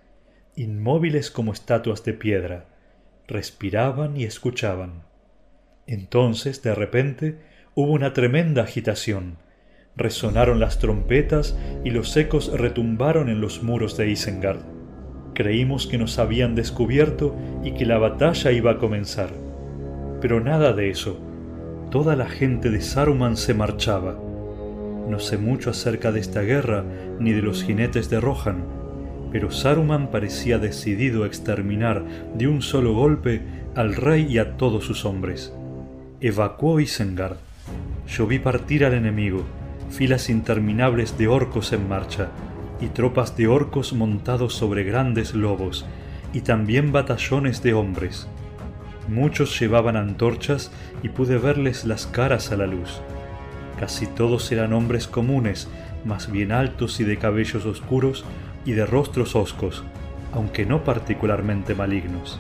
[0.56, 2.66] inmóviles como estatuas de piedra,
[3.28, 5.04] respiraban y escuchaban.
[5.86, 7.40] Entonces, de repente,
[7.76, 9.38] hubo una tremenda agitación.
[9.96, 14.62] Resonaron las trompetas y los ecos retumbaron en los muros de Isengard.
[15.34, 19.47] Creímos que nos habían descubierto y que la batalla iba a comenzar
[20.22, 21.20] pero nada de eso.
[21.92, 24.18] Toda la gente de Saruman se marchaba.
[25.08, 26.84] No sé mucho acerca de esta guerra
[27.20, 28.66] ni de los jinetes de Rohan,
[29.32, 32.04] pero Saruman parecía decidido a exterminar
[32.36, 33.42] de un solo golpe
[33.76, 35.54] al rey y a todos sus hombres.
[36.20, 37.38] Evacuó Isengard.
[38.08, 39.44] Yo vi partir al enemigo,
[39.90, 42.30] filas interminables de orcos en marcha,
[42.82, 45.86] y tropas de orcos montados sobre grandes lobos,
[46.34, 48.28] y también batallones de hombres.
[49.08, 53.02] Muchos llevaban antorchas y pude verles las caras a la luz.
[53.80, 55.70] Casi todos eran hombres comunes,
[56.04, 58.26] más bien altos y de cabellos oscuros
[58.66, 59.84] y de rostros hoscos,
[60.34, 62.40] aunque no particularmente malignos.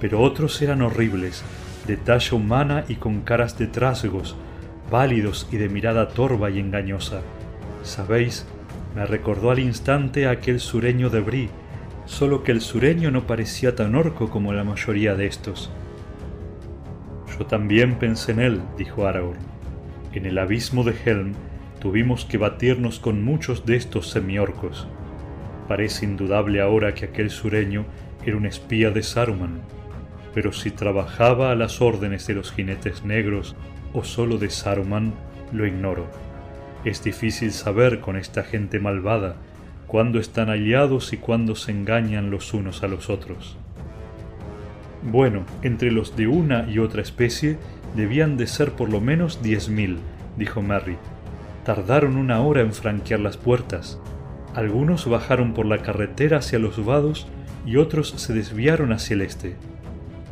[0.00, 1.42] Pero otros eran horribles,
[1.86, 4.36] de talla humana y con caras de trasgos,
[4.90, 7.22] válidos y de mirada torva y engañosa.
[7.82, 8.46] Sabéis,
[8.94, 11.50] me recordó al instante aquel sureño de Brie,
[12.12, 15.70] solo que el sureño no parecía tan orco como la mayoría de estos.
[17.38, 19.40] Yo también pensé en él, dijo Aragorn.
[20.12, 21.32] En el abismo de Helm
[21.80, 24.86] tuvimos que batirnos con muchos de estos semiorcos.
[25.68, 27.86] Parece indudable ahora que aquel sureño
[28.26, 29.62] era un espía de Saruman,
[30.34, 33.56] pero si trabajaba a las órdenes de los jinetes negros
[33.94, 35.14] o solo de Saruman,
[35.50, 36.06] lo ignoro.
[36.84, 39.36] Es difícil saber con esta gente malvada
[39.92, 43.58] cuándo están aliados y cuándo se engañan los unos a los otros.
[45.02, 47.58] Bueno, entre los de una y otra especie
[47.94, 49.98] debían de ser por lo menos diez mil,
[50.38, 50.96] dijo Merry.
[51.66, 54.00] Tardaron una hora en franquear las puertas.
[54.54, 57.26] Algunos bajaron por la carretera hacia los vados
[57.66, 59.56] y otros se desviaron hacia el este.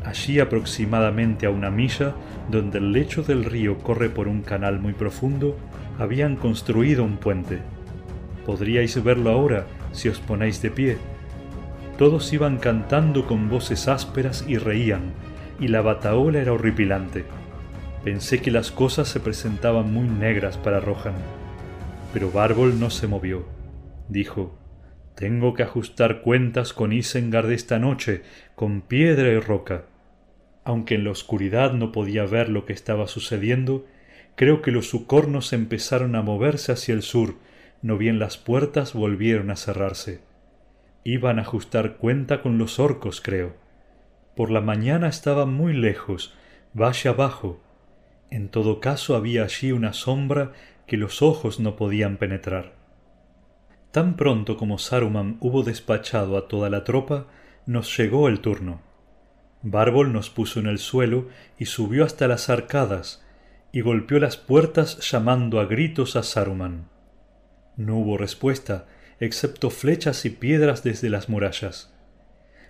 [0.06, 2.14] Allí aproximadamente a una milla,
[2.50, 5.54] donde el lecho del río corre por un canal muy profundo,
[5.98, 7.58] habían construido un puente.
[8.50, 10.98] Podríais verlo ahora si os ponéis de pie.
[11.98, 15.12] Todos iban cantando con voces ásperas y reían,
[15.60, 17.26] y la bataola era horripilante.
[18.02, 21.14] Pensé que las cosas se presentaban muy negras para Rohan.
[22.12, 23.46] Pero Bárbol no se movió.
[24.08, 24.58] Dijo,
[25.14, 28.22] Tengo que ajustar cuentas con Isengard esta noche,
[28.56, 29.84] con piedra y roca.
[30.64, 33.86] Aunque en la oscuridad no podía ver lo que estaba sucediendo,
[34.34, 37.36] creo que los sucornos empezaron a moverse hacia el sur,
[37.82, 40.20] no bien las puertas volvieron a cerrarse.
[41.04, 43.54] Iban a ajustar cuenta con los orcos, creo.
[44.36, 46.34] Por la mañana estaban muy lejos,
[46.74, 47.60] valle abajo.
[48.30, 50.52] En todo caso había allí una sombra
[50.86, 52.74] que los ojos no podían penetrar.
[53.92, 57.26] Tan pronto como Saruman hubo despachado a toda la tropa,
[57.66, 58.82] nos llegó el turno.
[59.62, 63.24] Bárbol nos puso en el suelo y subió hasta las arcadas,
[63.72, 66.88] y golpeó las puertas llamando a gritos a Saruman.
[67.80, 68.84] No hubo respuesta,
[69.20, 71.90] excepto flechas y piedras desde las murallas.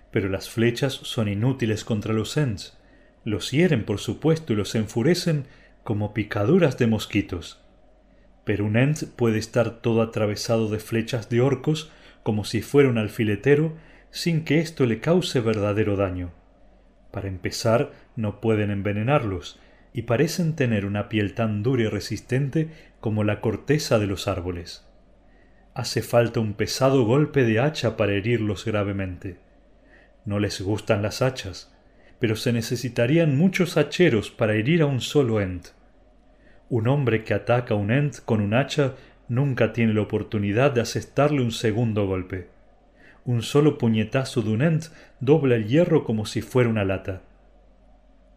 [0.09, 2.77] Pero las flechas son inútiles contra los Ents.
[3.25, 5.47] Los hieren, por supuesto, y los enfurecen
[5.83, 7.61] como picaduras de mosquitos.
[8.45, 11.91] Pero un Ent puede estar todo atravesado de flechas de orcos
[12.23, 13.75] como si fuera un alfiletero
[14.11, 16.31] sin que esto le cause verdadero daño.
[17.11, 19.59] Para empezar, no pueden envenenarlos,
[19.91, 22.69] y parecen tener una piel tan dura y resistente
[23.01, 24.87] como la corteza de los árboles.
[25.73, 29.37] Hace falta un pesado golpe de hacha para herirlos gravemente.
[30.25, 31.73] No les gustan las hachas,
[32.19, 35.67] pero se necesitarían muchos hacheros para herir a un solo Ent.
[36.69, 38.95] Un hombre que ataca a un Ent con un hacha
[39.29, 42.49] nunca tiene la oportunidad de asestarle un segundo golpe.
[43.23, 44.85] Un solo puñetazo de un Ent
[45.21, 47.21] dobla el hierro como si fuera una lata.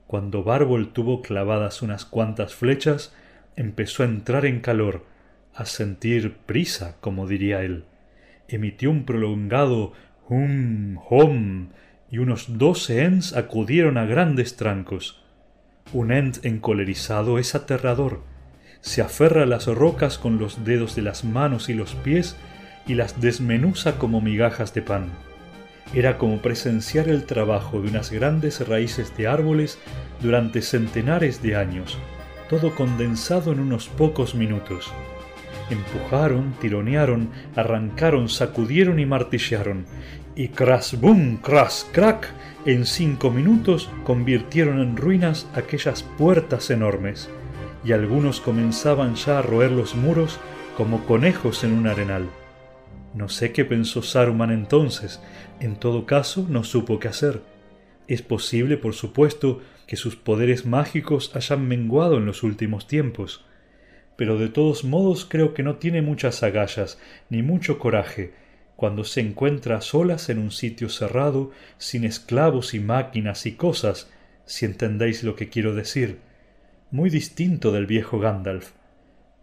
[0.07, 3.13] Cuando Bárbol tuvo clavadas unas cuantas flechas,
[3.57, 5.05] empezó a entrar en calor,
[5.55, 7.85] a sentir prisa, como diría él.
[8.49, 9.93] Emitió un prolongado
[10.29, 11.69] hum, hum,
[12.11, 15.23] y unos doce Ents acudieron a grandes trancos.
[15.93, 18.23] Un Ent encolerizado es aterrador.
[18.81, 22.37] Se aferra a las rocas con los dedos de las manos y los pies
[22.87, 25.09] y las desmenuza como migajas de pan.
[25.95, 29.79] Era como presenciar el trabajo de unas grandes raíces de árboles
[30.21, 31.99] durante centenares de años,
[32.51, 34.93] todo condensado en unos pocos minutos.
[35.71, 39.87] Empujaron, tironearon, arrancaron, sacudieron y martillaron.
[40.37, 42.29] Y cras bum, cras crack,
[42.67, 47.31] en cinco minutos convirtieron en ruinas aquellas puertas enormes.
[47.85, 50.39] Y algunos comenzaban ya a roer los muros
[50.77, 52.29] como conejos en un arenal.
[53.15, 55.21] No sé qué pensó Saruman entonces.
[55.61, 57.43] En todo caso, no supo qué hacer.
[58.09, 63.45] Es posible, por supuesto, que sus poderes mágicos hayan menguado en los últimos tiempos
[64.17, 66.99] pero de todos modos creo que no tiene muchas agallas
[67.31, 68.33] ni mucho coraje
[68.77, 74.11] cuando se encuentra a solas en un sitio cerrado, sin esclavos y máquinas y cosas,
[74.47, 76.19] si entendéis lo que quiero decir,
[76.91, 78.73] muy distinto del viejo Gandalf.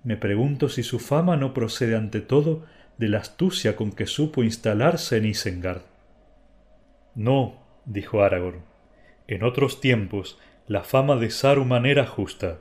[0.04, 2.66] Me pregunto si su fama no procede ante todo
[2.98, 5.84] de la astucia con que supo instalarse en Isengard.
[7.16, 8.62] No, dijo Aragorn.
[9.28, 12.60] En otros tiempos la fama de Saruman era justa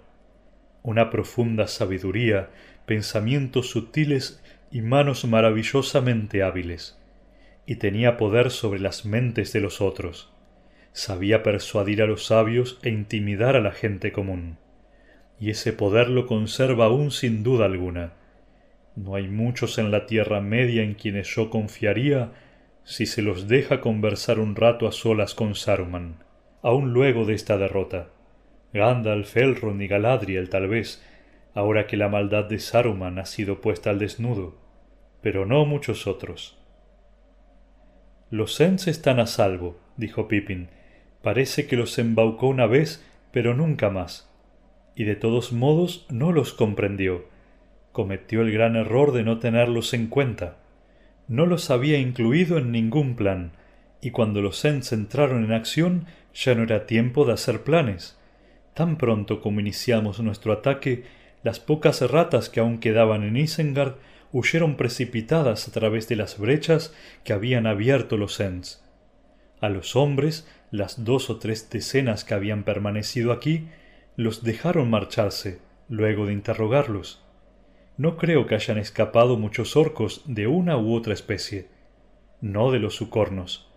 [0.83, 2.51] una profunda sabiduría,
[2.87, 6.99] pensamientos sutiles y manos maravillosamente hábiles,
[7.67, 10.33] y tenía poder sobre las mentes de los otros.
[10.93, 14.59] Sabía persuadir a los sabios e intimidar a la gente común.
[15.39, 18.13] Y ese poder lo conserva aún sin duda alguna.
[18.97, 22.33] No hay muchos en la Tierra Media en quienes yo confiaría
[22.85, 26.17] si se los deja conversar un rato a solas con Saruman,
[26.63, 28.09] aun luego de esta derrota.
[28.73, 31.05] Gandalf, Elrond y Galadriel tal vez,
[31.55, 34.57] ahora que la maldad de Saruman ha sido puesta al desnudo,
[35.23, 36.57] pero no muchos otros.
[38.31, 40.69] Los Ents están a salvo, dijo Pippin.
[41.21, 44.31] Parece que los embaucó una vez, pero nunca más.
[44.95, 47.25] Y de todos modos no los comprendió.
[47.91, 50.59] Cometió el gran error de no tenerlos en cuenta.
[51.27, 53.51] No los había incluido en ningún plan,
[54.01, 58.20] y cuando los Ents entraron en acción ya no era tiempo de hacer planes.
[58.75, 61.05] Tan pronto como iniciamos nuestro ataque,
[61.43, 63.95] las pocas ratas que aún quedaban en Isengard
[64.33, 68.85] huyeron precipitadas a través de las brechas que habían abierto los Ents.
[69.61, 73.69] A los hombres, las dos o tres decenas que habían permanecido aquí,
[74.17, 77.25] los dejaron marcharse, luego de interrogarlos.
[77.97, 81.69] No creo que hayan escapado muchos orcos de una u otra especie,
[82.41, 83.70] no de los sucornos.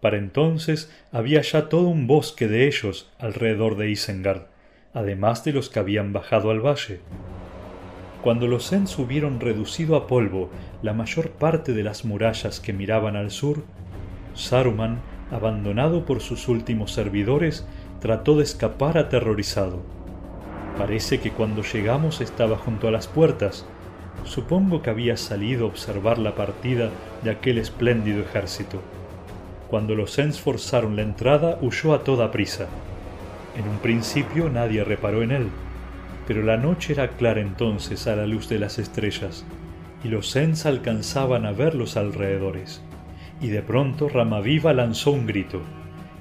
[0.00, 4.46] Para entonces había ya todo un bosque de ellos alrededor de Isengard,
[4.94, 7.00] además de los que habían bajado al valle.
[8.22, 10.50] Cuando los Ents hubieron reducido a polvo
[10.82, 13.64] la mayor parte de las murallas que miraban al sur,
[14.34, 17.66] Saruman, abandonado por sus últimos servidores,
[18.00, 19.82] trató de escapar aterrorizado.
[20.76, 23.66] Parece que cuando llegamos estaba junto a las puertas.
[24.24, 26.90] Supongo que había salido a observar la partida
[27.22, 28.82] de aquel espléndido ejército.
[29.70, 32.66] Cuando los Ents forzaron la entrada, huyó a toda prisa.
[33.56, 35.46] En un principio nadie reparó en él,
[36.26, 39.44] pero la noche era clara entonces a la luz de las estrellas,
[40.02, 42.82] y los Ents alcanzaban a ver los alrededores.
[43.40, 45.60] Y de pronto Ramaviva lanzó un grito.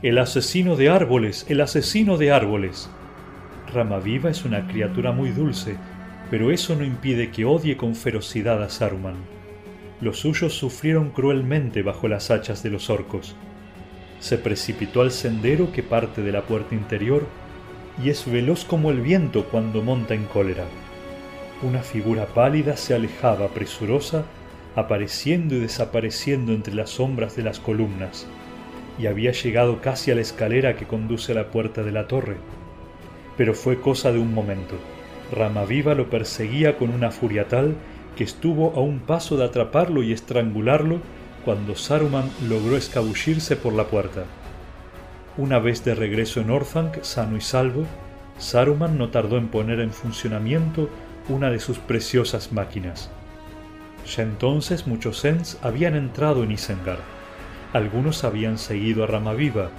[0.04, 2.88] El asesino de árboles, el asesino de árboles.
[3.74, 5.76] Ramaviva es una criatura muy dulce,
[6.30, 9.39] pero eso no impide que odie con ferocidad a Saruman
[10.02, 13.36] los suyos sufrieron cruelmente bajo las hachas de los orcos.
[14.20, 17.26] Se precipitó al sendero que parte de la puerta interior
[18.04, 20.66] y es veloz como el viento cuando monta en cólera.
[21.62, 24.24] Una figura pálida se alejaba presurosa,
[24.76, 28.28] apareciendo y desapareciendo entre las sombras de las columnas,
[28.98, 32.38] y había llegado casi a la escalera que conduce a la puerta de la torre.
[33.36, 34.76] Pero fue cosa de un momento.
[35.34, 37.76] Ramaviva lo perseguía con una furia tal
[38.20, 41.00] que estuvo a un paso de atraparlo y estrangularlo
[41.46, 44.26] cuando Saruman logró escabullirse por la puerta.
[45.38, 47.86] Una vez de regreso en Orthanc, sano y salvo,
[48.38, 50.90] Saruman no tardó en poner en funcionamiento
[51.30, 53.10] una de sus preciosas máquinas.
[54.14, 57.00] Ya entonces muchos Ents habían entrado en Isengard.
[57.72, 59.70] Algunos habían seguido a Ramaviva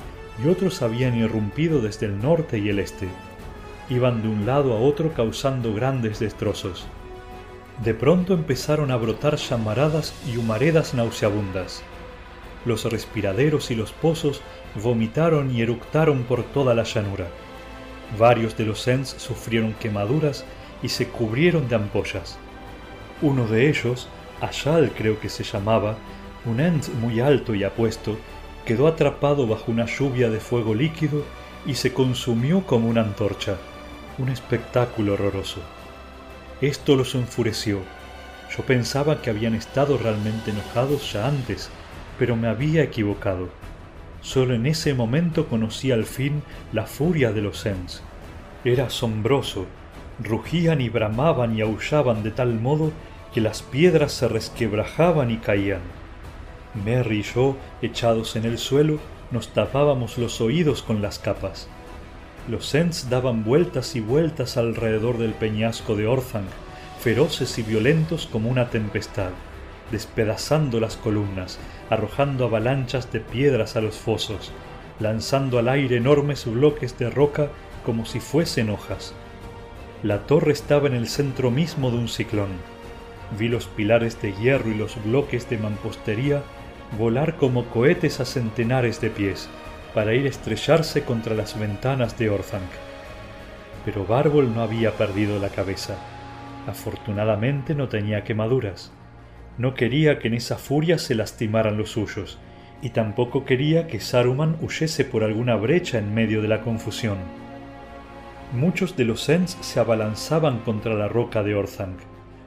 [0.43, 3.07] y otros habían irrumpido desde el norte y el este.
[3.91, 6.89] Iban de un lado a otro causando grandes destrozos.
[7.79, 11.83] De pronto empezaron a brotar llamaradas y humaredas nauseabundas.
[12.67, 14.43] Los respiraderos y los pozos
[14.83, 17.29] vomitaron y eructaron por toda la llanura.
[18.19, 20.45] Varios de los Ents sufrieron quemaduras
[20.83, 22.39] y se cubrieron de ampollas.
[23.23, 24.09] Uno de ellos,
[24.41, 25.97] Ayal creo que se llamaba,
[26.45, 28.19] un Ent muy alto y apuesto,
[28.67, 31.25] quedó atrapado bajo una lluvia de fuego líquido
[31.67, 33.57] y se consumió como una antorcha.
[34.19, 35.61] Un espectáculo horroroso.
[36.61, 37.81] Esto los enfureció.
[38.55, 41.71] Yo pensaba que habían estado realmente enojados ya antes,
[42.19, 43.49] pero me había equivocado.
[44.21, 46.43] Solo en ese momento conocí al fin
[46.73, 48.03] la furia de los Ents.
[48.63, 49.65] Era asombroso.
[50.23, 52.93] Rugían y bramaban y aullaban de tal modo
[53.33, 55.81] que las piedras se resquebrajaban y caían.
[56.85, 58.99] Merry y yo, echados en el suelo,
[59.31, 61.69] nos tapábamos los oídos con las capas.
[62.49, 66.49] Los Ents daban vueltas y vueltas alrededor del peñasco de Orthanc,
[67.01, 69.31] feroces y violentos como una tempestad,
[69.91, 71.59] despedazando las columnas,
[71.91, 74.53] arrojando avalanchas de piedras a los fosos,
[75.01, 77.49] lanzando al aire enormes bloques de roca
[77.85, 79.15] como si fuesen hojas.
[80.03, 82.51] La torre estaba en el centro mismo de un ciclón.
[83.39, 86.43] Vi los pilares de hierro y los bloques de mampostería
[86.99, 89.49] volar como cohetes a centenares de pies,
[89.95, 92.71] para ir a estrellarse contra las ventanas de Orthanc.
[93.85, 95.97] Pero Bárbol no había perdido la cabeza.
[96.67, 98.93] Afortunadamente no tenía quemaduras.
[99.59, 102.39] No quería que en esa furia se lastimaran los suyos,
[102.83, 107.19] y tampoco quería que Saruman huyese por alguna brecha en medio de la confusión.
[108.53, 111.99] Muchos de los Ents se abalanzaban contra la roca de Orthanc.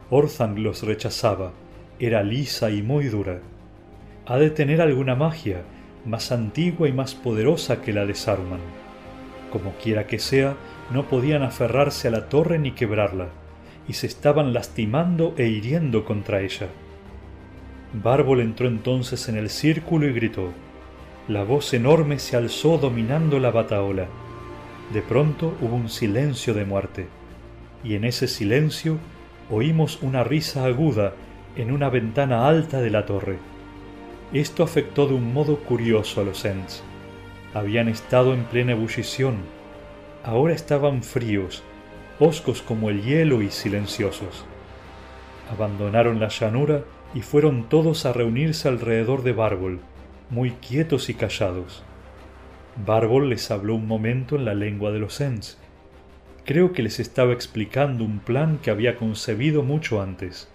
[0.10, 1.52] Orthanc los rechazaba,
[2.00, 3.39] era lisa y muy dura.
[4.26, 5.62] Ha de tener alguna magia,
[6.06, 8.60] más antigua y más poderosa que la de Saruman.
[9.51, 10.56] Como quiera que sea,
[10.91, 13.30] no podían aferrarse a la torre ni quebrarla,
[13.88, 16.68] y se estaban lastimando e hiriendo contra ella.
[17.93, 20.51] Bárbol entró entonces en el círculo y gritó.
[21.28, 24.08] La voz enorme se alzó dominando la bataola.
[24.91, 27.08] De pronto hubo un silencio de muerte,
[27.84, 28.97] y en ese silencio
[29.49, 31.14] oímos una risa aguda
[31.56, 33.38] en una ventana alta de la torre.
[34.34, 36.82] Esto afectó de un modo curioso a los Ents.
[37.54, 39.36] Habían estado en plena ebullición.
[40.24, 41.62] Ahora estaban fríos,
[42.20, 44.44] hoscos como el hielo y silenciosos.
[45.52, 49.82] Abandonaron la llanura y fueron todos a reunirse alrededor de Bárbol,
[50.32, 51.84] muy quietos y callados.
[52.88, 55.60] Bárbol les habló un momento en la lengua de los Ents.
[56.44, 60.50] Creo que les estaba explicando un plan que había concebido mucho antes.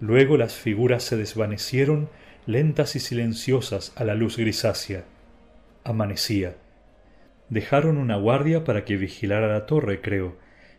[0.00, 2.10] Luego las figuras se desvanecieron
[2.50, 5.04] lentas y silenciosas a la luz grisácea.
[5.84, 6.56] Amanecía.
[7.48, 10.36] Dejaron una guardia para que vigilara la torre, creo,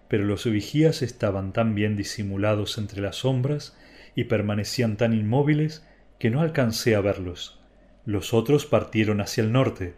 [0.08, 3.78] pero los vigías estaban tan bien disimulados entre las sombras
[4.16, 5.88] y permanecían tan inmóviles
[6.20, 7.60] que no alcancé a verlos.
[8.06, 9.94] Los otros partieron hacia el norte.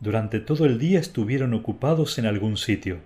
[0.00, 2.98] Durante todo el día estuvieron ocupados en algún sitio.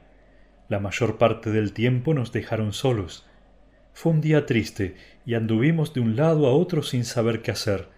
[0.68, 3.28] La mayor parte del tiempo nos dejaron solos.
[3.92, 7.88] Fue un día triste y anduvimos de un lado a otro sin saber qué hacer,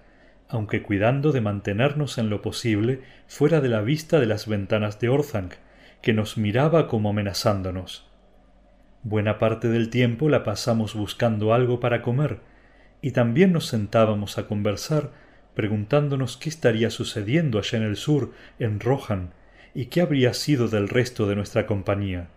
[0.49, 5.09] aunque cuidando de mantenernos en lo posible fuera de la vista de las ventanas de
[5.09, 5.55] Orthanc,
[6.03, 8.11] que nos miraba como amenazándonos.
[9.05, 12.41] Buena parte del tiempo la pasamos buscando algo para comer,
[13.01, 15.11] y también nos sentábamos a conversar,
[15.55, 19.31] preguntándonos qué estaría sucediendo allá en el sur, en Rohan,
[19.75, 22.29] y qué habría sido del resto de nuestra compañía.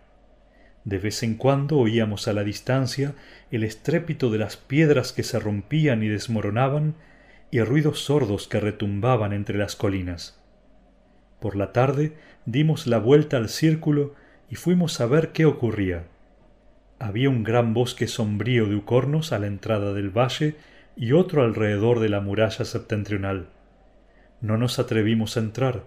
[0.86, 3.14] De vez en cuando oíamos a la distancia
[3.50, 6.94] el estrépito de las piedras que se rompían y desmoronaban
[7.50, 10.40] y ruidos sordos que retumbaban entre las colinas.
[11.40, 12.12] Por la tarde
[12.44, 14.14] dimos la vuelta al círculo
[14.48, 16.04] y fuimos a ver qué ocurría.
[17.00, 20.54] Había un gran bosque sombrío de ucornos a la entrada del valle
[20.94, 23.48] y otro alrededor de la muralla septentrional.
[24.40, 25.82] No nos atrevimos a entrar,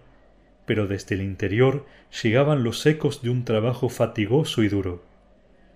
[0.70, 1.88] pero desde el interior
[2.22, 5.04] llegaban los ecos de un trabajo fatigoso y duro.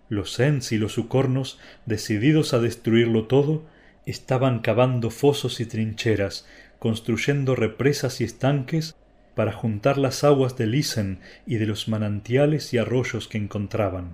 [0.07, 3.63] Los Ents y los ucornos, decididos a destruirlo todo,
[4.05, 8.95] estaban cavando fosos y trincheras, construyendo represas y estanques
[9.33, 14.13] para juntar las aguas del Isen y de los manantiales y arroyos que encontraban.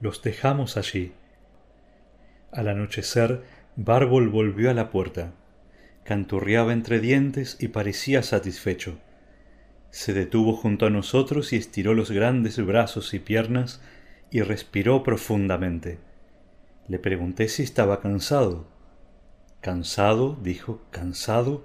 [0.00, 1.14] Los dejamos allí.
[2.52, 3.42] Al anochecer,
[3.74, 5.32] Bárbol volvió a la puerta.
[6.04, 9.00] Canturreaba entre dientes y parecía satisfecho.
[9.90, 13.80] Se detuvo junto a nosotros y estiró los grandes brazos y piernas
[14.30, 15.98] y respiró profundamente.
[16.86, 18.66] Le pregunté si estaba cansado.
[19.60, 21.64] Cansado, dijo, cansado.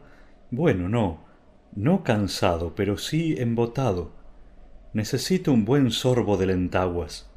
[0.49, 1.23] Bueno, no,
[1.75, 4.11] no cansado, pero sí embotado.
[4.93, 7.29] Necesito un buen sorbo de lentaguas.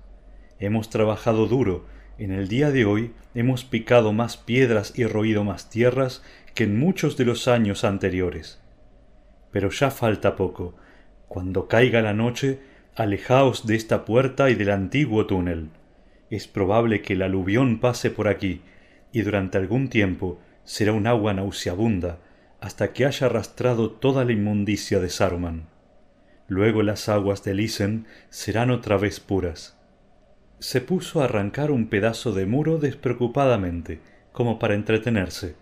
[0.59, 1.86] Hemos trabajado duro.
[2.18, 6.22] En el día de hoy hemos picado más piedras y roído más tierras
[6.55, 8.59] que en muchos de los años anteriores.
[9.51, 10.75] Pero ya falta poco.
[11.29, 12.61] Cuando caiga la noche,
[12.95, 15.71] alejaos de esta puerta y del antiguo túnel.
[16.31, 18.63] Es probable que el aluvión pase por aquí,
[19.13, 22.19] y durante algún tiempo será un agua nauseabunda,
[22.61, 25.69] hasta que haya arrastrado toda la inmundicia de Saruman.
[26.49, 29.79] Luego las aguas de Isen serán otra vez puras
[30.61, 34.01] se puso a arrancar un pedazo de muro despreocupadamente,
[34.33, 35.55] como para entretenerse.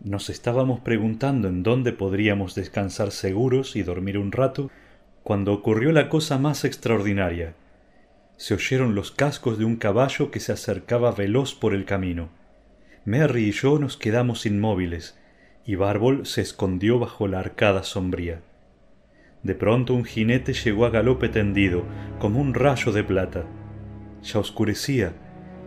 [0.00, 4.70] Nos estábamos preguntando en dónde podríamos descansar seguros y dormir un rato,
[5.22, 7.54] cuando ocurrió la cosa más extraordinaria.
[8.36, 12.28] Se oyeron los cascos de un caballo que se acercaba veloz por el camino.
[13.04, 15.18] Merry y yo nos quedamos inmóviles,
[15.64, 18.42] y Bárbol se escondió bajo la arcada sombría.
[19.42, 21.84] De pronto un jinete llegó a galope tendido,
[22.18, 23.44] como un rayo de plata.
[24.22, 25.12] Ya oscurecía,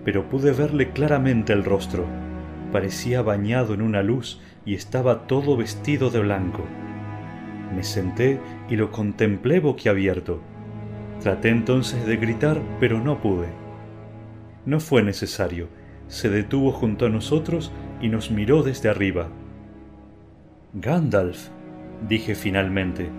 [0.05, 2.28] pero pude verle claramente el rostro.
[2.71, 6.63] Parecía bañado en una luz y estaba todo vestido de blanco.
[7.75, 8.39] Me senté
[8.69, 10.41] y lo contemplé boquiabierto.
[11.21, 13.47] Traté entonces de gritar, pero no pude.
[14.65, 15.67] No fue necesario.
[16.07, 19.29] Se detuvo junto a nosotros y nos miró desde arriba.
[20.73, 21.49] Gandalf,
[22.07, 23.09] dije finalmente,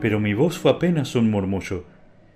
[0.00, 1.84] pero mi voz fue apenas un murmullo.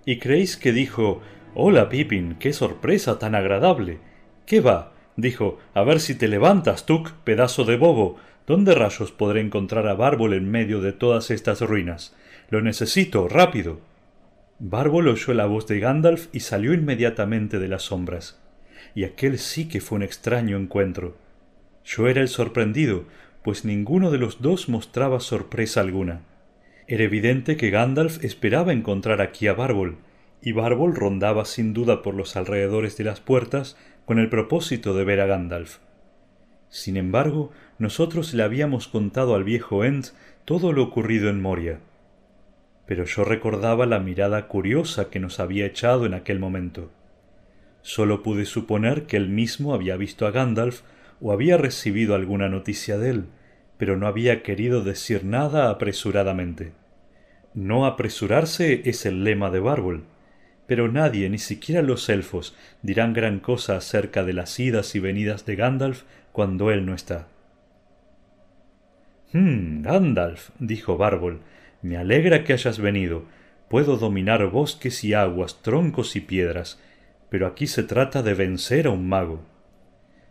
[0.05, 1.21] ¿Y creéis que dijo
[1.55, 3.99] Hola, Pippin, qué sorpresa tan agradable.
[4.47, 4.93] ¿Qué va?
[5.21, 8.19] Dijo, a ver si te levantas, Tuk, pedazo de bobo.
[8.47, 12.17] ¿Dónde rayos podré encontrar a Bárbol en medio de todas estas ruinas?
[12.49, 13.81] Lo necesito, rápido.
[14.59, 18.41] Bárbol oyó la voz de Gandalf y salió inmediatamente de las sombras.
[18.95, 21.17] Y aquel sí que fue un extraño encuentro.
[21.85, 23.05] Yo era el sorprendido,
[23.43, 26.23] pues ninguno de los dos mostraba sorpresa alguna.
[26.89, 29.99] Era evidente que Gandalf esperaba encontrar aquí a Bárbol,
[30.43, 33.77] y Bárbol rondaba sin duda por los alrededores de las puertas
[34.11, 35.77] con el propósito de ver a Gandalf.
[36.69, 40.09] Sin embargo, nosotros le habíamos contado al viejo Ent
[40.45, 41.79] todo lo ocurrido en Moria.
[42.87, 46.91] Pero yo recordaba la mirada curiosa que nos había echado en aquel momento.
[47.83, 50.81] Solo pude suponer que él mismo había visto a Gandalf
[51.21, 53.25] o había recibido alguna noticia de él,
[53.79, 56.73] pero no había querido decir nada apresuradamente.
[57.55, 60.03] No apresurarse es el lema de Bárbol
[60.71, 65.45] pero nadie, ni siquiera los elfos, dirán gran cosa acerca de las idas y venidas
[65.45, 67.27] de Gandalf cuando él no está.
[69.33, 71.41] Hmm, Gandalf, dijo Bárbol,
[71.83, 73.25] me alegra que hayas venido.
[73.69, 76.81] Puedo dominar bosques y aguas, troncos y piedras,
[77.31, 79.45] pero aquí se trata de vencer a un mago.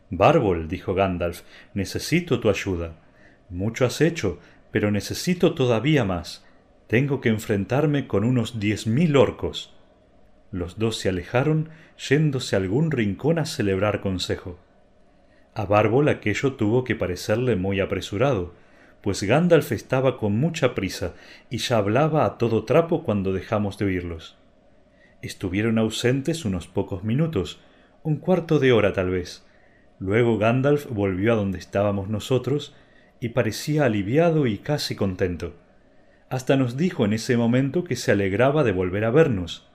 [0.10, 1.42] Bárbol, dijo Gandalf,
[1.74, 2.94] necesito tu ayuda.
[3.50, 4.40] Mucho has hecho,
[4.72, 6.46] pero necesito todavía más.
[6.88, 9.76] Tengo que enfrentarme con unos diez mil orcos.
[10.52, 11.70] Los dos se alejaron,
[12.10, 14.60] yéndose a algún rincón a celebrar consejo.
[15.54, 18.54] A Bárbol aquello tuvo que parecerle muy apresurado,
[19.02, 21.14] pues Gandalf estaba con mucha prisa
[21.50, 24.38] y ya hablaba a todo trapo cuando dejamos de oírlos.
[25.22, 27.62] Estuvieron ausentes unos pocos minutos,
[28.04, 29.45] un cuarto de hora tal vez.
[30.00, 32.74] Luego Gandalf volvió a donde estábamos nosotros
[33.20, 35.54] y parecía aliviado y casi contento.
[36.30, 39.68] Hasta nos dijo en ese momento que se alegraba de volver a vernos.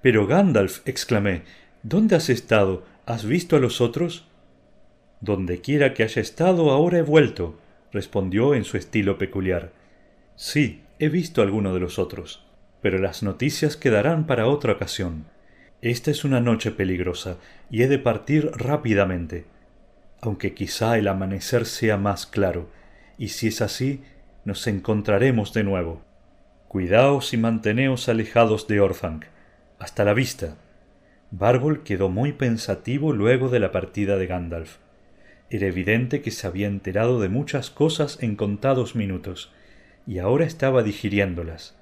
[0.00, 1.42] Pero Gandalf, exclamé,
[1.82, 2.84] ¿dónde has estado?
[3.04, 4.28] ¿Has visto a los otros?
[5.20, 7.58] Donde quiera que haya estado, ahora he vuelto,
[7.92, 9.72] respondió en su estilo peculiar.
[10.36, 12.44] Sí, he visto a alguno de los otros,
[12.80, 15.24] pero las noticias quedarán para otra ocasión.
[15.82, 17.38] Esta es una noche peligrosa,
[17.68, 19.46] y he de partir rápidamente,
[20.20, 22.70] aunque quizá el amanecer sea más claro,
[23.16, 24.02] y si es así,
[24.44, 26.02] nos encontraremos de nuevo.
[26.68, 29.24] Cuidaos y manteneos alejados de Orthanc
[29.78, 30.56] hasta la vista.
[31.30, 34.76] Bárbol quedó muy pensativo luego de la partida de Gandalf.
[35.50, 39.52] Era evidente que se había enterado de muchas cosas en contados minutos,
[40.06, 41.76] y ahora estaba digiriéndolas.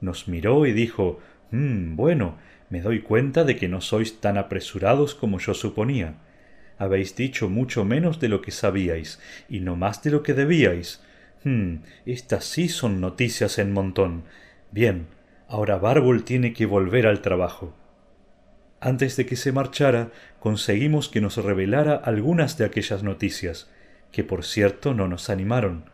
[0.00, 1.20] Nos miró y dijo
[1.50, 2.36] «Hm, bueno,
[2.70, 6.14] me doy cuenta de que no sois tan apresurados como yo suponía.
[6.78, 11.02] Habéis dicho mucho menos de lo que sabíais, y no más de lo que debíais.
[11.44, 14.24] Hm, estas sí son noticias en montón.
[14.70, 15.06] Bien,
[15.50, 17.72] Ahora Bárbol tiene que volver al trabajo.
[18.80, 23.70] Antes de que se marchara, conseguimos que nos revelara algunas de aquellas noticias,
[24.12, 25.86] que por cierto no nos animaron.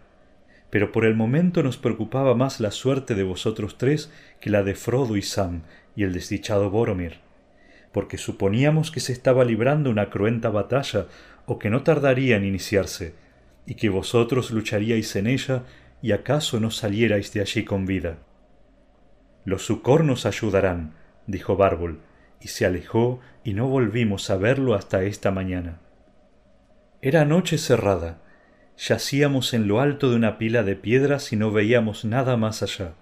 [0.71, 4.75] Pero por el momento nos preocupaba más la suerte de vosotros tres que la de
[4.75, 5.63] Frodo y Sam
[5.95, 7.21] y el desdichado Boromir,
[7.93, 11.07] porque suponíamos que se estaba librando una cruenta batalla
[11.47, 13.15] o que no tardaría en iniciarse,
[13.67, 15.63] y que vosotros lucharíais en ella
[16.03, 18.19] y acaso no salierais de allí con vida.
[19.45, 20.95] Los sucornos ayudarán,
[21.27, 22.01] dijo Bárbol,
[22.41, 25.79] y se alejó y no volvimos a verlo hasta esta mañana.
[27.03, 28.23] Era noche cerrada.
[28.79, 32.95] Yacíamos en lo alto de una pila de piedras y no veíamos nada más allá.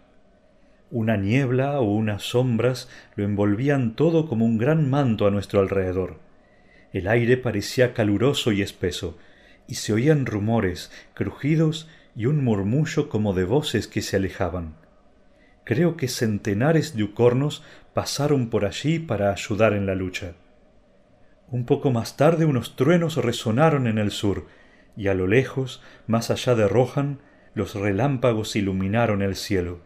[0.90, 6.18] Una niebla o unas sombras lo envolvían todo como un gran manto a nuestro alrededor.
[6.92, 9.16] El aire parecía caluroso y espeso,
[9.66, 14.74] y se oían rumores, crujidos y un murmullo como de voces que se alejaban.
[15.64, 17.62] Creo que centenares de ucornos
[17.94, 20.32] pasaron por allí para ayudar en la lucha.
[21.50, 24.46] Un poco más tarde unos truenos resonaron en el sur,
[24.96, 27.20] y a lo lejos, más allá de Rohan,
[27.54, 29.80] los relámpagos iluminaron el cielo.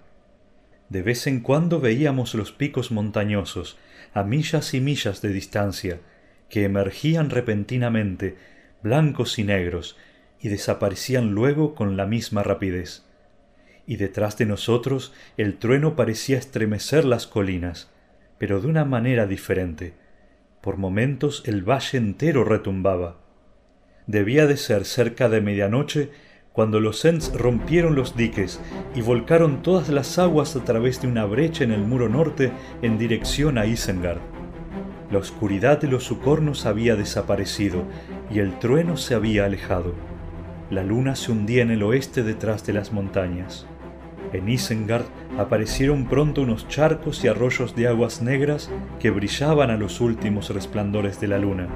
[0.89, 3.77] De vez en cuando veíamos los picos montañosos,
[4.15, 6.01] a millas y millas de distancia,
[6.49, 8.37] que emergían repentinamente,
[8.83, 9.97] blancos y negros,
[10.41, 13.07] y desaparecían luego con la misma rapidez
[13.87, 17.91] y detrás de nosotros el trueno parecía estremecer las colinas,
[18.39, 19.95] pero de una manera diferente.
[20.61, 23.19] Por momentos el valle entero retumbaba.
[24.07, 26.11] Debía de ser cerca de medianoche
[26.53, 28.61] cuando los Ents rompieron los diques
[28.95, 32.51] y volcaron todas las aguas a través de una brecha en el muro norte
[32.83, 34.21] en dirección a Isengard.
[35.11, 37.85] La oscuridad de los sucornos había desaparecido
[38.31, 39.95] y el trueno se había alejado.
[40.71, 43.67] La luna se hundía en el oeste detrás de las montañas.
[44.37, 45.07] En Isengard
[45.39, 48.71] aparecieron pronto unos charcos y arroyos de aguas negras
[49.01, 51.69] que brillaban a los últimos resplandores de la luna,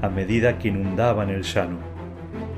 [0.00, 1.78] a medida que inundaban el llano.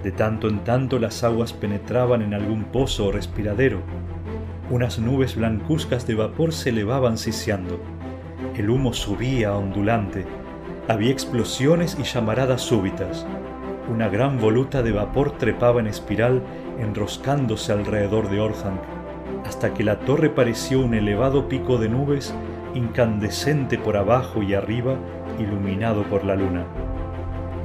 [0.03, 3.81] De tanto en tanto las aguas penetraban en algún pozo o respiradero.
[4.71, 7.79] Unas nubes blancuzcas de vapor se elevaban siseando.
[8.57, 10.25] El humo subía ondulante.
[10.89, 13.27] Había explosiones y llamaradas súbitas.
[13.93, 16.43] Una gran voluta de vapor trepaba en espiral,
[16.79, 18.94] enroscándose alrededor de Orthanc
[19.47, 22.35] hasta que la torre pareció un elevado pico de nubes
[22.75, 24.97] incandescente por abajo y arriba,
[25.39, 26.65] iluminado por la luna.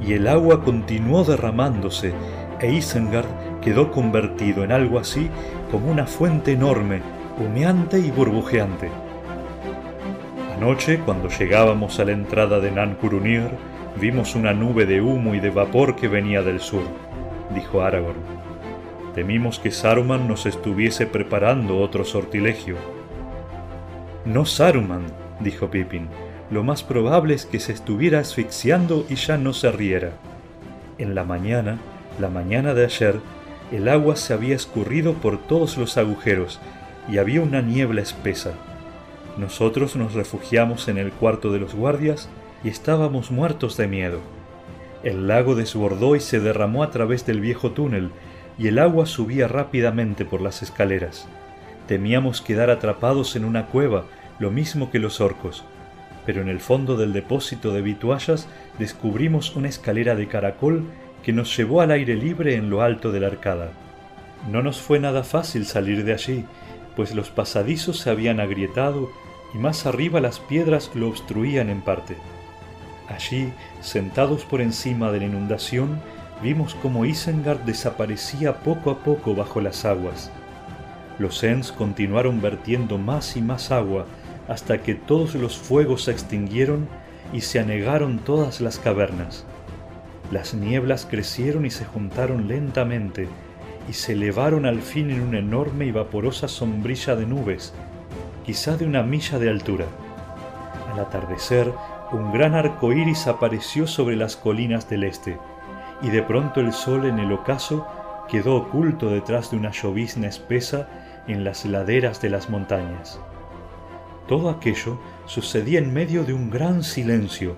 [0.00, 2.14] Y el agua continuó derramándose,
[2.60, 3.26] e Isengard
[3.60, 5.28] quedó convertido en algo así
[5.70, 7.02] como una fuente enorme,
[7.38, 8.90] humeante y burbujeante.
[10.56, 13.48] Anoche, cuando llegábamos a la entrada de Nancurunir,
[14.00, 16.82] vimos una nube de humo y de vapor que venía del sur,
[17.54, 18.39] dijo Aragorn.
[19.14, 22.76] Temimos que Saruman nos estuviese preparando otro sortilegio.
[24.24, 25.06] No Saruman,
[25.40, 26.08] dijo Pippin.
[26.50, 30.12] Lo más probable es que se estuviera asfixiando y ya no se riera.
[30.98, 31.78] En la mañana,
[32.20, 33.20] la mañana de ayer,
[33.72, 36.60] el agua se había escurrido por todos los agujeros
[37.08, 38.52] y había una niebla espesa.
[39.36, 42.28] Nosotros nos refugiamos en el cuarto de los guardias
[42.62, 44.20] y estábamos muertos de miedo.
[45.02, 48.10] El lago desbordó y se derramó a través del viejo túnel,
[48.60, 51.26] y el agua subía rápidamente por las escaleras.
[51.88, 54.04] Temíamos quedar atrapados en una cueva,
[54.38, 55.64] lo mismo que los orcos,
[56.26, 58.48] pero en el fondo del depósito de vituallas
[58.78, 60.84] descubrimos una escalera de caracol
[61.22, 63.72] que nos llevó al aire libre en lo alto de la arcada.
[64.50, 66.44] No nos fue nada fácil salir de allí,
[66.96, 69.10] pues los pasadizos se habían agrietado
[69.54, 72.14] y más arriba las piedras lo obstruían en parte.
[73.08, 75.98] Allí, sentados por encima de la inundación,
[76.42, 80.30] vimos cómo Isengard desaparecía poco a poco bajo las aguas.
[81.18, 84.06] Los Ents continuaron vertiendo más y más agua
[84.48, 86.88] hasta que todos los fuegos se extinguieron
[87.32, 89.44] y se anegaron todas las cavernas.
[90.32, 93.28] Las nieblas crecieron y se juntaron lentamente
[93.88, 97.74] y se elevaron al fin en una enorme y vaporosa sombrilla de nubes,
[98.44, 99.86] quizá de una milla de altura.
[100.92, 101.72] Al atardecer,
[102.12, 105.38] un gran arco iris apareció sobre las colinas del este,
[106.02, 107.86] y de pronto el sol en el ocaso
[108.28, 110.88] quedó oculto detrás de una llovizna espesa
[111.26, 113.20] en las laderas de las montañas.
[114.28, 117.56] Todo aquello sucedía en medio de un gran silencio.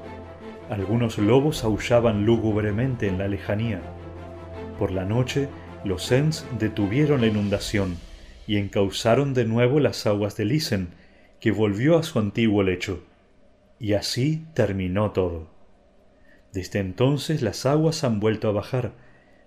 [0.70, 3.82] Algunos lobos aullaban lúgubremente en la lejanía.
[4.78, 5.48] Por la noche,
[5.84, 7.98] los Ents detuvieron la inundación
[8.46, 10.88] y encauzaron de nuevo las aguas del Isen,
[11.40, 13.02] que volvió a su antiguo lecho.
[13.78, 15.51] Y así terminó todo.
[16.52, 18.92] Desde entonces las aguas han vuelto a bajar.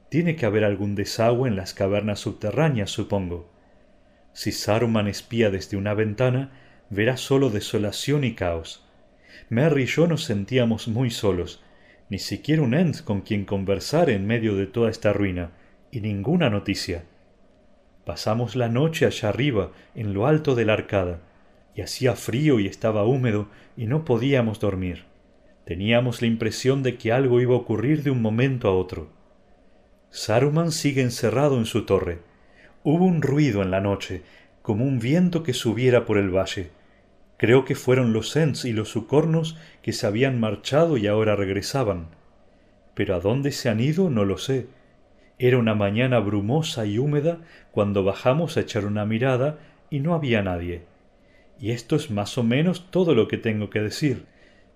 [0.10, 3.52] Tiene que haber algún desagüe en las cavernas subterráneas, supongo.
[4.34, 6.52] Si Saruman espía desde una ventana,
[6.90, 8.86] verá solo desolación y caos.
[9.50, 11.64] Merry y yo nos sentíamos muy solos,
[12.10, 15.52] ni siquiera un Ent con quien conversar en medio de toda esta ruina,
[15.92, 17.04] y ninguna noticia.
[18.06, 21.20] Pasamos la noche allá arriba, en lo alto de la arcada,
[21.76, 23.48] y hacía frío y estaba húmedo
[23.78, 25.06] y no podíamos dormir.
[25.66, 29.10] Teníamos la impresión de que algo iba a ocurrir de un momento a otro.
[30.12, 32.20] Saruman sigue encerrado en su torre.
[32.84, 34.22] Hubo un ruido en la noche,
[34.62, 36.70] como un viento que subiera por el valle.
[37.38, 42.10] Creo que fueron los Ents y los Sucornos que se habían marchado y ahora regresaban.
[42.94, 44.68] Pero a dónde se han ido no lo sé.
[45.40, 47.40] Era una mañana brumosa y húmeda
[47.72, 49.58] cuando bajamos a echar una mirada
[49.90, 50.84] y no había nadie.
[51.60, 54.28] Y esto es más o menos todo lo que tengo que decir.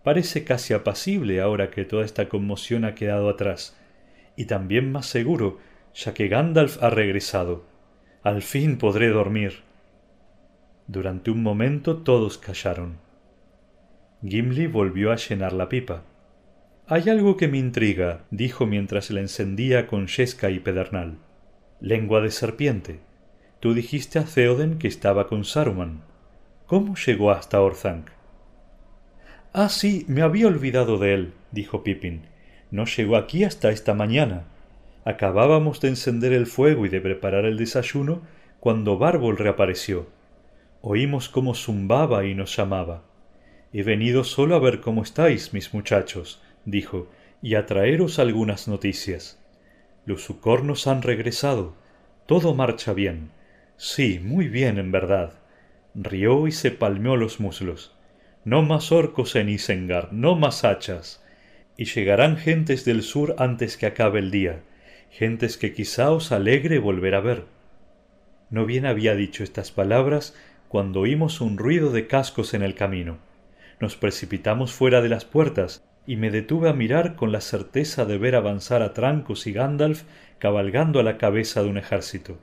[0.04, 3.78] Parece casi apacible ahora que toda esta conmoción ha quedado atrás.
[4.36, 5.60] Y también más seguro,
[5.94, 7.66] ya que Gandalf ha regresado.
[8.24, 9.62] Al fin podré dormir.
[10.88, 12.98] Durante un momento todos callaron.
[14.24, 16.04] Gimli volvió a llenar la pipa.
[16.88, 21.18] Hay algo que me intriga, dijo mientras la encendía con yesca y pedernal.
[21.80, 23.00] Lengua de serpiente.
[23.60, 26.02] Tú dijiste a Theoden que estaba con Saruman.
[26.66, 28.10] ¿Cómo llegó hasta Orthanc?
[29.54, 32.22] Ah, sí, me había olvidado de él, dijo Pippin.
[32.72, 34.46] No llegó aquí hasta esta mañana.
[35.06, 38.22] Acabábamos de encender el fuego y de preparar el desayuno
[38.60, 40.08] cuando Bárbol reapareció.
[40.82, 43.04] Oímos cómo zumbaba y nos llamaba.
[43.74, 47.10] He venido solo a ver cómo estáis, mis muchachos, dijo,
[47.42, 49.40] y a traeros algunas noticias.
[50.06, 51.74] Los sucornos han regresado.
[52.26, 53.32] Todo marcha bien.
[53.78, 55.34] Sí, muy bien, en verdad
[55.96, 57.92] rió y se palmeó los muslos.
[58.46, 61.24] No más orcos en Isengard, no más hachas.
[61.76, 64.62] Y llegarán gentes del sur antes que acabe el día,
[65.10, 67.46] gentes que quizá os alegre volver a ver.
[68.50, 70.36] No bien había dicho estas palabras
[70.70, 73.18] cuando oímos un ruido de cascos en el camino.
[73.80, 78.18] Nos precipitamos fuera de las puertas y me detuve a mirar con la certeza de
[78.18, 80.04] ver avanzar a Trancos y Gandalf
[80.38, 82.40] cabalgando a la cabeza de un ejército.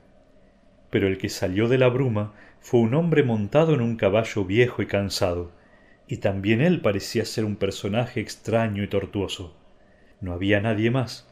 [0.89, 4.81] Pero el que salió de la bruma fue un hombre montado en un caballo viejo
[4.81, 5.51] y cansado,
[6.07, 9.55] y también él parecía ser un personaje extraño y tortuoso.
[10.21, 11.27] No había nadie más.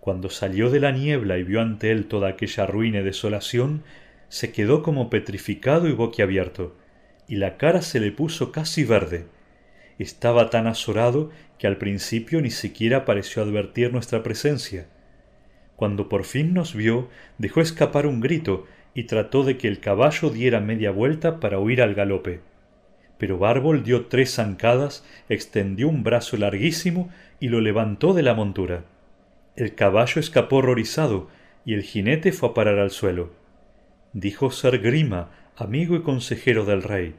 [0.00, 3.82] Cuando salió de la niebla y vio ante él toda aquella ruina y desolación,
[4.28, 6.74] se quedó como petrificado y boquiabierto,
[7.28, 9.26] y la cara se le puso casi verde.
[9.98, 14.86] Estaba tan azorado que al principio ni siquiera pareció advertir nuestra presencia.
[15.76, 17.08] Cuando por fin nos vio,
[17.38, 21.82] dejó escapar un grito y trató de que el caballo diera media vuelta para huir
[21.82, 22.40] al galope.
[23.22, 27.08] Pero Bárbol dio tres zancadas, extendió un brazo larguísimo
[27.38, 28.82] y lo levantó de la montura.
[29.54, 31.28] El caballo escapó horrorizado
[31.64, 33.30] y el jinete fue a parar al suelo.
[34.12, 37.14] Dijo ser Grima, amigo y consejero del rey,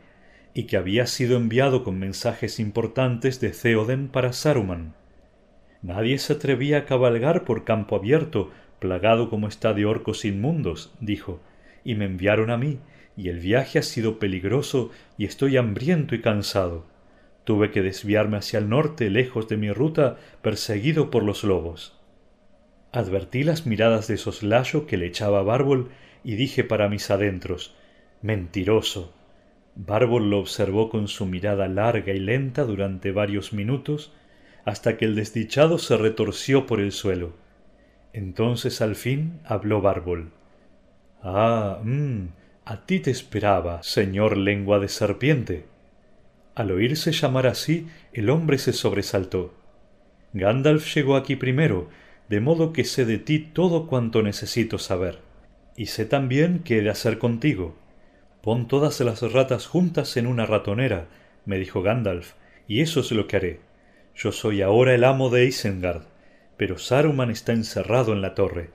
[0.53, 4.95] y que había sido enviado con mensajes importantes de Theoden para Saruman.
[5.81, 11.39] Nadie se atrevía a cabalgar por campo abierto, plagado como está de orcos inmundos, dijo,
[11.85, 12.79] y me enviaron a mí,
[13.15, 16.85] y el viaje ha sido peligroso y estoy hambriento y cansado.
[17.43, 21.99] Tuve que desviarme hacia el norte, lejos de mi ruta, perseguido por los lobos.
[22.91, 25.89] Advertí las miradas de soslayo que le echaba Bárbol
[26.23, 27.75] y dije para mis adentros
[28.21, 29.13] Mentiroso.
[29.75, 34.13] Bárbol lo observó con su mirada larga y lenta durante varios minutos,
[34.65, 37.33] hasta que el desdichado se retorció por el suelo.
[38.13, 40.31] Entonces al fin habló Bárbol.
[41.21, 42.27] Ah, mm,
[42.65, 45.65] a ti te esperaba, señor lengua de serpiente.
[46.55, 49.53] Al oírse llamar así, el hombre se sobresaltó.
[50.31, 51.89] Gandalf llegó aquí primero,
[52.29, 55.19] de modo que sé de ti todo cuanto necesito saber.
[55.75, 57.75] Y sé también qué he de hacer contigo.
[58.41, 61.07] Pon todas las ratas juntas en una ratonera,
[61.45, 62.33] me dijo Gandalf,
[62.67, 63.59] y eso es lo que haré.
[64.15, 66.03] Yo soy ahora el amo de Isengard,
[66.55, 68.69] pero Saruman está encerrado en la torre,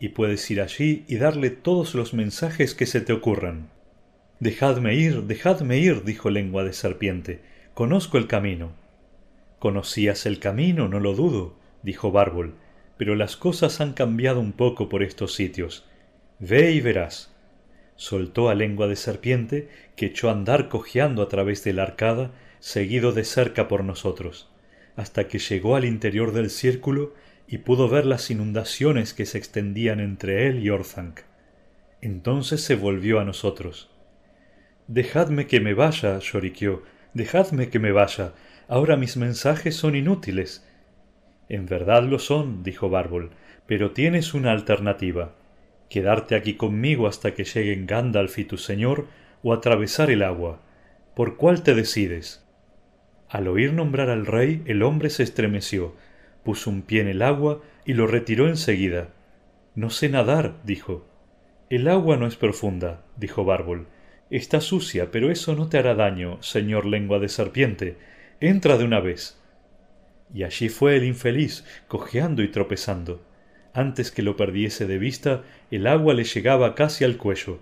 [0.00, 3.68] y puedes ir allí y darle todos los mensajes que se te ocurran.
[4.40, 7.42] Dejadme ir, dejadme ir, dijo lengua de serpiente.
[7.74, 8.72] Conozco el camino.
[9.58, 12.54] Conocías el camino, no lo dudo, dijo Bárbol,
[12.96, 15.86] pero las cosas han cambiado un poco por estos sitios.
[16.38, 17.30] Ve y verás.
[17.96, 22.30] Soltó a lengua de serpiente, que echó a andar cojeando a través de la arcada,
[22.58, 24.48] seguido de cerca por nosotros,
[24.96, 27.12] hasta que llegó al interior del círculo
[27.52, 31.22] y pudo ver las inundaciones que se extendían entre él y Orthanc.
[32.00, 33.90] Entonces se volvió a nosotros.
[34.86, 38.34] Dejadme que me vaya, lloriqueó, dejadme que me vaya.
[38.68, 40.64] Ahora mis mensajes son inútiles.
[41.48, 43.30] En verdad lo son, dijo Bárbol,
[43.66, 45.34] pero tienes una alternativa.
[45.88, 49.08] Quedarte aquí conmigo hasta que lleguen Gandalf y tu señor,
[49.42, 50.60] o atravesar el agua.
[51.16, 52.46] ¿Por cuál te decides?
[53.28, 55.96] Al oír nombrar al rey, el hombre se estremeció,
[56.44, 59.08] puso un pie en el agua y lo retiró enseguida.
[59.74, 61.06] No sé nadar, dijo.
[61.68, 63.86] El agua no es profunda, dijo Bárbol.
[64.30, 67.96] Está sucia, pero eso no te hará daño, señor lengua de serpiente.
[68.40, 69.40] Entra de una vez.
[70.32, 73.22] Y allí fue el infeliz, cojeando y tropezando.
[73.72, 77.60] Antes que lo perdiese de vista, el agua le llegaba casi al cuello.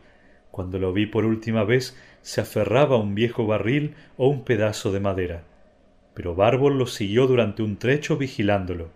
[0.50, 4.92] Cuando lo vi por última vez, se aferraba a un viejo barril o un pedazo
[4.92, 5.44] de madera.
[6.18, 8.88] Pero Bárbol lo siguió durante un trecho vigilándolo.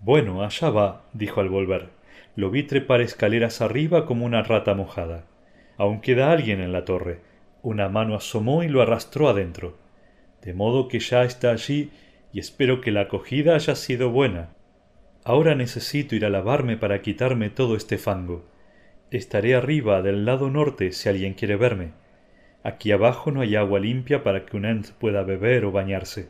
[0.00, 1.90] Bueno, allá va, dijo al volver.
[2.36, 5.26] Lo vi trepar escaleras arriba como una rata mojada.
[5.76, 7.20] Aún queda alguien en la torre.
[7.60, 9.76] Una mano asomó y lo arrastró adentro.
[10.40, 11.90] De modo que ya está allí
[12.32, 14.54] y espero que la acogida haya sido buena.
[15.22, 18.46] Ahora necesito ir a lavarme para quitarme todo este fango.
[19.10, 21.90] Estaré arriba del lado norte si alguien quiere verme.
[22.68, 26.28] Aquí abajo no hay agua limpia para que un Ent pueda beber o bañarse.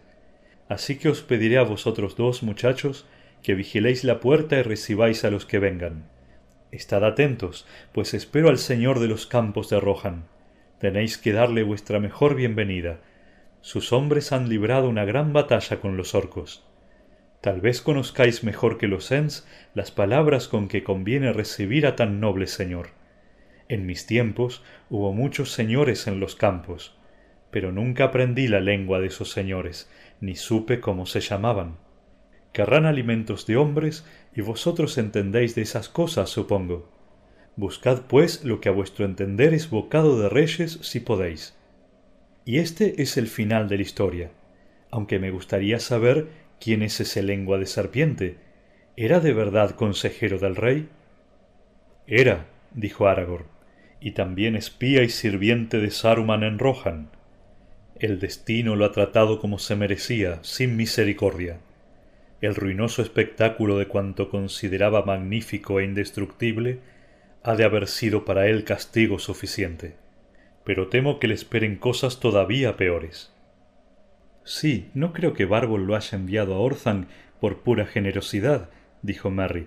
[0.69, 3.09] Así que os pediré a vosotros dos muchachos
[3.43, 6.05] que vigiléis la puerta y recibáis a los que vengan.
[6.71, 10.27] Estad atentos, pues espero al señor de los campos de Rohan.
[10.79, 13.01] Tenéis que darle vuestra mejor bienvenida.
[13.61, 16.65] Sus hombres han librado una gran batalla con los orcos.
[17.41, 22.21] Tal vez conozcáis mejor que los Ents las palabras con que conviene recibir a tan
[22.21, 22.91] noble señor.
[23.69, 26.97] En mis tiempos hubo muchos señores en los campos,
[27.51, 29.91] pero nunca aprendí la lengua de esos señores,
[30.21, 31.77] ni supe cómo se llamaban.
[32.53, 36.91] Querrán alimentos de hombres, y vosotros entendéis de esas cosas, supongo.
[37.57, 41.55] Buscad, pues, lo que a vuestro entender es bocado de reyes, si podéis.
[42.47, 44.31] Y este es el final de la historia,
[44.91, 48.39] aunque me gustaría saber quién es ese lengua de serpiente.
[48.97, 50.89] ¿Era de verdad consejero del rey?
[52.07, 53.58] Era, dijo Aragorn,
[54.01, 57.11] y también espía y sirviente de Saruman en Rohan.
[57.99, 61.59] El destino lo ha tratado como se merecía, sin misericordia
[62.41, 66.79] el ruinoso espectáculo de cuanto consideraba magnífico e indestructible
[67.43, 69.97] ha de haber sido para él castigo suficiente.
[70.65, 73.33] Pero temo que le esperen cosas todavía peores.
[74.45, 77.09] Sí, no creo que Bárbol lo haya enviado a Orthanc
[77.41, 78.71] por pura generosidad,
[79.03, 79.67] dijo Merry.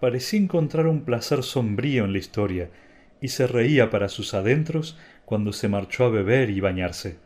[0.00, 2.70] Parecía encontrar un placer sombrío en la historia,
[3.22, 7.16] y se reía para sus adentros cuando se marchó a beber y bañarse.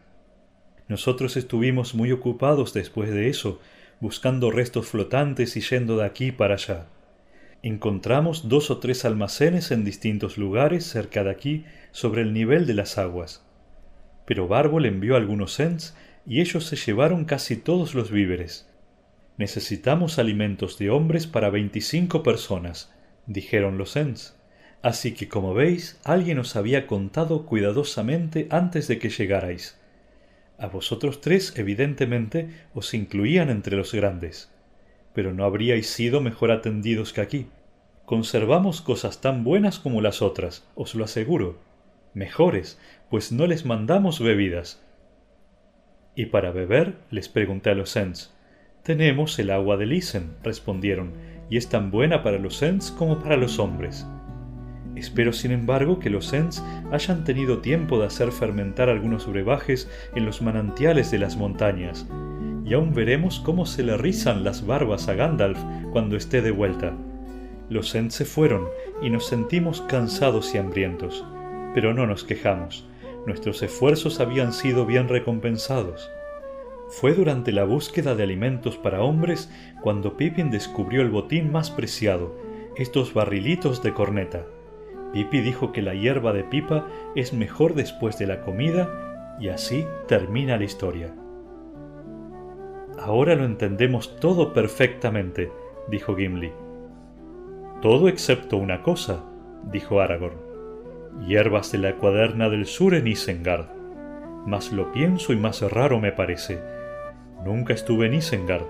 [0.88, 3.61] Nosotros estuvimos muy ocupados después de eso,
[3.99, 6.86] buscando restos flotantes y yendo de aquí para allá.
[7.62, 12.74] Encontramos dos o tres almacenes en distintos lugares cerca de aquí sobre el nivel de
[12.74, 13.44] las aguas.
[14.26, 18.68] Pero Bárbol envió algunos Ents y ellos se llevaron casi todos los víveres.
[19.38, 22.92] Necesitamos alimentos de hombres para veinticinco personas,
[23.26, 24.36] dijeron los.
[24.87, 29.76] Así que como veis, alguien os había contado cuidadosamente antes de que llegarais.
[30.59, 34.49] A vosotros tres, evidentemente, os incluían entre los grandes.
[35.12, 37.47] Pero no habríais sido mejor atendidos que aquí.
[38.05, 41.59] Conservamos cosas tan buenas como las otras, os lo aseguro.
[42.14, 42.78] Mejores,
[43.11, 44.87] pues no les mandamos bebidas.
[46.14, 48.32] Y para beber, les pregunté a los Ents.
[48.84, 51.14] Tenemos el agua de Lisen, respondieron,
[51.51, 54.07] y es tan buena para los Ents como para los hombres.
[54.97, 60.24] Espero, sin embargo, que los Ents hayan tenido tiempo de hacer fermentar algunos brebajes en
[60.24, 62.07] los manantiales de las montañas,
[62.64, 65.59] y aún veremos cómo se le rizan las barbas a Gandalf
[65.92, 66.94] cuando esté de vuelta.
[67.68, 68.64] Los Ents se fueron
[69.03, 71.24] y nos sentimos cansados y hambrientos,
[71.74, 72.88] pero no nos quejamos.
[73.26, 76.11] Nuestros esfuerzos habían sido bien recompensados.
[76.88, 79.51] Fue durante la búsqueda de alimentos para hombres
[79.82, 82.34] cuando Pippin descubrió el botín más preciado,
[82.76, 84.47] estos barrilitos de corneta.
[85.12, 89.86] Pipi dijo que la hierba de pipa es mejor después de la comida y así
[90.09, 91.14] termina la historia.
[92.98, 95.52] Ahora lo entendemos todo perfectamente,
[95.88, 96.52] dijo Gimli.
[97.82, 99.24] Todo excepto una cosa,
[99.70, 100.38] dijo Aragorn.
[101.26, 103.66] Hierbas de la cuaderna del sur en Isengard.
[104.46, 106.59] Más lo pienso y más raro me parece.
[107.44, 108.64] Nunca estuve en Isengard,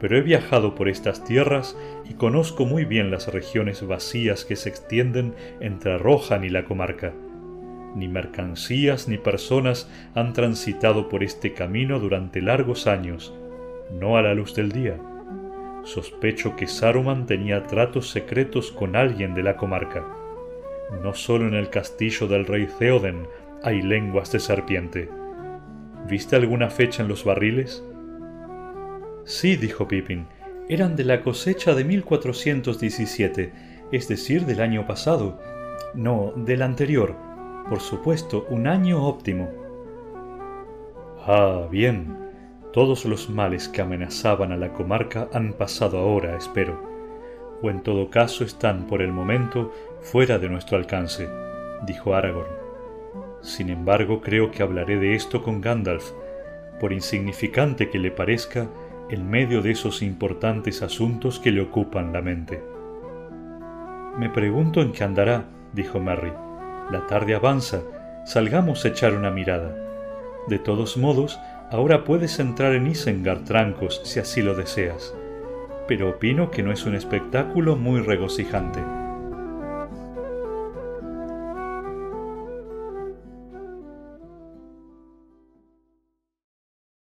[0.00, 1.76] pero he viajado por estas tierras
[2.08, 7.12] y conozco muy bien las regiones vacías que se extienden entre Rohan y la comarca.
[7.94, 13.32] Ni mercancías ni personas han transitado por este camino durante largos años,
[13.90, 14.98] no a la luz del día.
[15.84, 20.04] Sospecho que Saruman tenía tratos secretos con alguien de la comarca.
[21.02, 23.26] No solo en el castillo del rey Theoden
[23.62, 25.08] hay lenguas de serpiente.
[26.08, 27.82] ¿Viste alguna fecha en los barriles?
[29.26, 30.28] Sí, dijo Pippin,
[30.68, 33.52] eran de la cosecha de 1417,
[33.90, 35.40] es decir, del año pasado.
[35.94, 37.16] No, del anterior.
[37.68, 39.50] Por supuesto, un año óptimo.
[41.26, 42.16] Ah, bien.
[42.72, 46.80] Todos los males que amenazaban a la comarca han pasado ahora, espero.
[47.62, 49.72] O en todo caso están por el momento
[50.02, 51.28] fuera de nuestro alcance,
[51.84, 52.54] dijo Aragorn.
[53.40, 56.12] Sin embargo, creo que hablaré de esto con Gandalf.
[56.78, 58.68] Por insignificante que le parezca,
[59.08, 62.62] en medio de esos importantes asuntos que le ocupan la mente.
[64.18, 66.32] Me pregunto en qué andará, dijo Merry.
[66.90, 67.82] La tarde avanza,
[68.24, 69.76] salgamos a echar una mirada.
[70.48, 71.38] De todos modos,
[71.70, 75.14] ahora puedes entrar en Isengard Trancos si así lo deseas,
[75.86, 78.80] pero opino que no es un espectáculo muy regocijante.